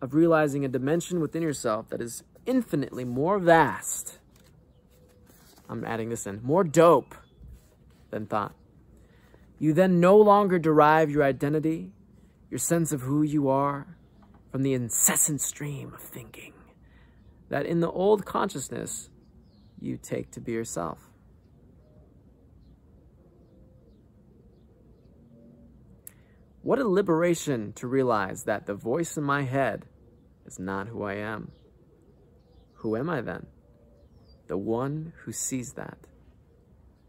[0.00, 4.18] of realizing a dimension within yourself that is infinitely more vast.
[5.68, 7.14] I'm adding this in more dope
[8.10, 8.54] than thought.
[9.58, 11.92] You then no longer derive your identity,
[12.50, 13.96] your sense of who you are,
[14.50, 16.52] from the incessant stream of thinking
[17.50, 19.10] that in the old consciousness
[19.78, 20.98] you take to be yourself.
[26.62, 29.86] What a liberation to realize that the voice in my head
[30.50, 31.52] is not who I am.
[32.76, 33.46] Who am I then?
[34.48, 35.98] The one who sees that.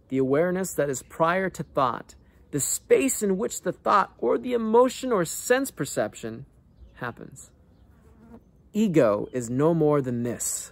[0.10, 2.16] The awareness that is prior to thought,
[2.52, 6.46] the space in which the thought or the emotion or sense perception
[6.96, 7.50] happens.
[8.74, 10.72] Ego is no more than this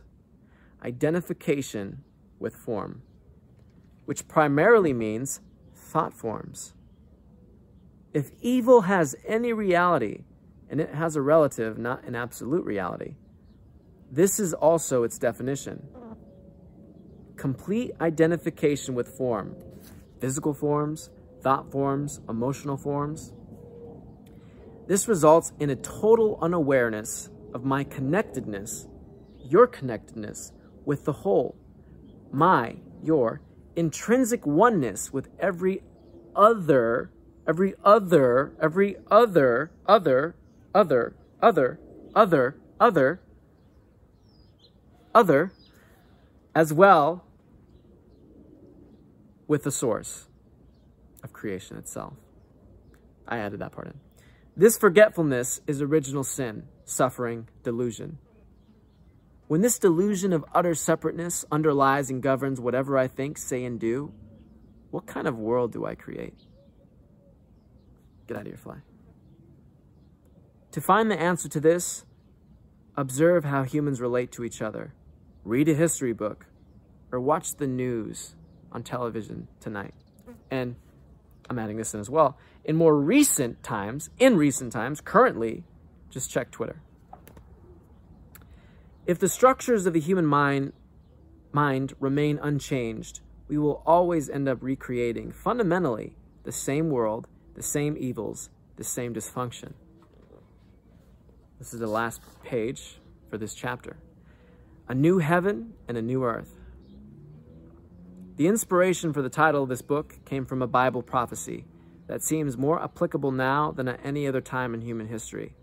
[0.84, 2.03] identification
[2.39, 3.01] with form,
[4.05, 5.41] which primarily means
[5.76, 6.74] thought forms.
[8.13, 10.24] If evil has any reality,
[10.70, 13.15] and it has a relative, not an absolute reality.
[14.11, 15.88] This is also its definition.
[17.36, 19.55] Complete identification with form,
[20.20, 21.09] physical forms,
[21.41, 23.34] thought forms, emotional forms.
[24.88, 28.88] This results in a total unawareness of my connectedness,
[29.38, 30.51] your connectedness
[30.86, 31.55] with the whole,
[32.32, 33.41] my, your
[33.76, 35.84] intrinsic oneness with every
[36.36, 37.11] other,
[37.47, 40.36] every other, every other, other,
[40.74, 41.80] other, other,
[42.15, 43.20] other, other,
[45.13, 45.51] other,
[46.55, 47.24] as well
[49.47, 50.28] with the source
[51.24, 52.13] of creation itself.
[53.28, 53.93] I added that part in.
[54.55, 58.17] This forgetfulness is original sin, suffering, delusion.
[59.47, 64.11] When this delusion of utter separateness underlies and governs whatever I think, say, and do,
[64.91, 66.36] what kind of world do I create?
[68.28, 68.78] Get out of here, fly.
[70.72, 72.05] To find the answer to this,
[72.95, 74.93] observe how humans relate to each other.
[75.43, 76.45] Read a history book
[77.11, 78.36] or watch the news
[78.72, 79.95] on television tonight.
[80.51, 80.76] And
[81.49, 82.38] I'm adding this in as well.
[82.63, 85.63] In more recent times, in recent times, currently,
[86.11, 86.82] just check Twitter.
[89.07, 90.74] If the structures of the human mind,
[91.51, 97.97] mind remain unchanged, we will always end up recreating fundamentally the same world, the same
[97.97, 99.74] evils, the same dysfunction.
[101.60, 102.99] This is the last page
[103.30, 103.97] for this chapter.
[104.88, 106.55] A new heaven and a new earth.
[108.38, 111.66] The inspiration for the title of this book came from a Bible prophecy
[112.07, 115.53] that seems more applicable now than at any other time in human history.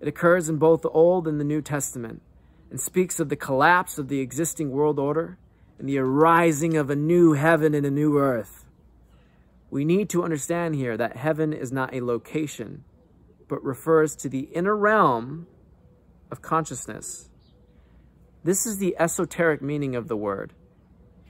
[0.00, 2.20] It occurs in both the Old and the New Testament
[2.68, 5.38] and speaks of the collapse of the existing world order
[5.78, 8.64] and the arising of a new heaven and a new earth.
[9.70, 12.82] We need to understand here that heaven is not a location,
[13.48, 15.46] but refers to the inner realm
[16.30, 17.28] of consciousness.
[18.44, 20.52] This is the esoteric meaning of the word,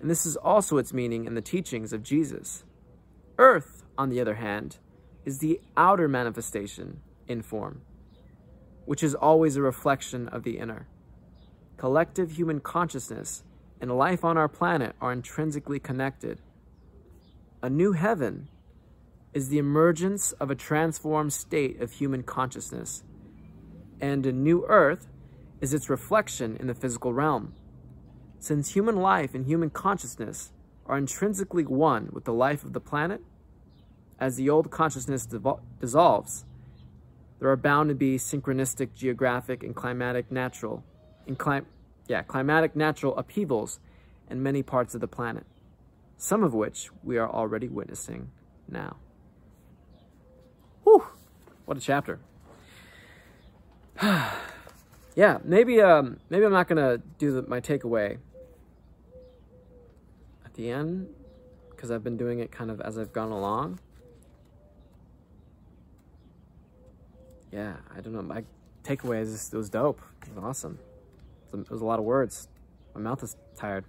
[0.01, 2.65] and this is also its meaning in the teachings of Jesus.
[3.39, 4.79] Earth, on the other hand,
[5.25, 7.83] is the outer manifestation in form,
[8.85, 10.87] which is always a reflection of the inner
[11.77, 13.43] collective human consciousness,
[13.81, 16.41] and life on our planet are intrinsically connected.
[17.63, 18.49] A new heaven
[19.37, 23.05] is the emergence of a transformed state of human consciousness,
[24.01, 25.09] and a new earth
[25.61, 27.53] is its reflection in the physical realm.
[28.39, 30.53] Since human life and human consciousness
[30.87, 33.21] are intrinsically one with the life of the planet,
[34.19, 35.29] as the old consciousness
[35.81, 36.47] dissolves,
[37.39, 40.83] there are bound to be synchronistic, geographic, and climatic natural
[41.27, 41.67] in clim
[42.09, 43.81] yeah, climatic natural upheavals
[44.31, 45.45] in many parts of the planet,
[46.17, 48.31] some of which we are already witnessing
[48.67, 48.97] now.
[50.87, 51.05] Whew,
[51.65, 52.21] what a chapter.
[54.01, 58.19] yeah, maybe um, maybe I'm not gonna do the, my takeaway
[60.45, 61.09] at the end
[61.71, 63.81] because I've been doing it kind of as I've gone along.
[67.51, 68.23] Yeah, I don't know.
[68.23, 68.45] My
[68.85, 70.01] takeaway is it was dope.
[70.23, 70.79] It was awesome.
[71.53, 72.47] It was a lot of words.
[72.95, 73.85] My mouth is tired.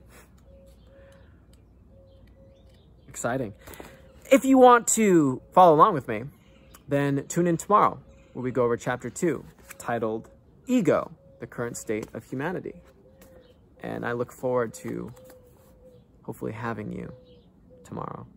[3.07, 3.53] Exciting.
[4.31, 6.23] If you want to follow along with me,
[6.87, 7.99] then tune in tomorrow
[8.33, 9.45] where we go over chapter two,
[9.77, 10.29] titled
[10.67, 12.75] Ego, the Current State of Humanity.
[13.81, 15.13] And I look forward to
[16.23, 17.11] hopefully having you
[17.83, 18.27] tomorrow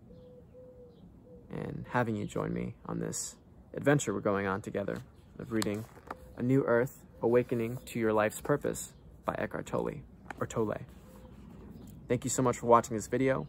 [1.51, 3.36] and having you join me on this
[3.74, 4.98] adventure we're going on together
[5.38, 5.84] of reading
[6.36, 8.92] A New Earth, Awakening to Your Life's Purpose
[9.24, 10.03] by Eckhart Tolle,
[10.38, 10.78] or Tolle.
[12.09, 13.46] Thank you so much for watching this video.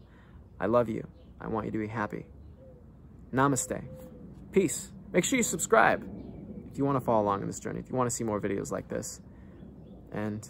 [0.60, 1.06] I love you.
[1.40, 2.26] I want you to be happy.
[3.32, 3.82] Namaste.
[4.52, 4.91] Peace.
[5.12, 6.02] Make sure you subscribe
[6.70, 8.40] if you want to follow along in this journey, if you want to see more
[8.40, 9.20] videos like this.
[10.10, 10.48] And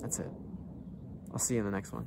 [0.00, 0.30] that's it.
[1.32, 2.06] I'll see you in the next one.